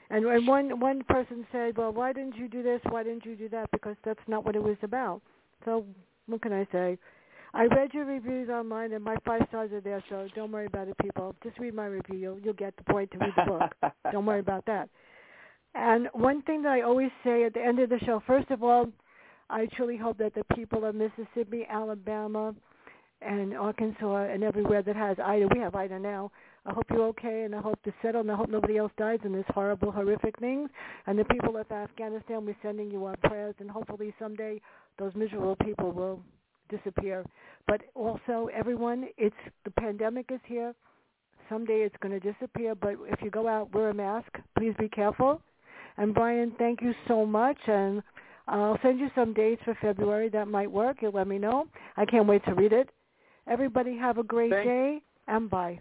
[0.09, 2.79] And, and one one person said, well, why didn't you do this?
[2.89, 3.69] Why didn't you do that?
[3.71, 5.21] Because that's not what it was about.
[5.65, 5.85] So
[6.27, 6.97] what can I say?
[7.53, 10.03] I read your reviews online, and my five stars are there.
[10.09, 11.35] So don't worry about it, people.
[11.43, 12.17] Just read my review.
[12.17, 13.93] You'll you'll get the point to read the book.
[14.11, 14.89] don't worry about that.
[15.75, 18.63] And one thing that I always say at the end of the show, first of
[18.63, 18.87] all,
[19.49, 22.55] I truly hope that the people of Mississippi, Alabama,
[23.21, 26.31] and Arkansas, and everywhere that has Ida, we have Ida now.
[26.67, 29.19] I hope you're okay, and I hope to settle, and I hope nobody else dies
[29.23, 30.69] in this horrible, horrific things.
[31.05, 34.59] And the people of Afghanistan, we're sending you our prayers, and hopefully someday
[34.99, 36.19] those miserable people will
[36.69, 37.23] disappear.
[37.67, 40.75] But also, everyone, it's the pandemic is here.
[41.49, 42.75] Someday it's going to disappear.
[42.75, 44.27] But if you go out, wear a mask.
[44.57, 45.41] Please be careful.
[45.97, 47.57] And Brian, thank you so much.
[47.67, 48.03] And
[48.49, 50.97] I'll send you some dates for February that might work.
[51.01, 51.67] You'll let me know.
[51.95, 52.89] I can't wait to read it.
[53.47, 54.67] Everybody have a great Thanks.
[54.67, 55.79] day and bye.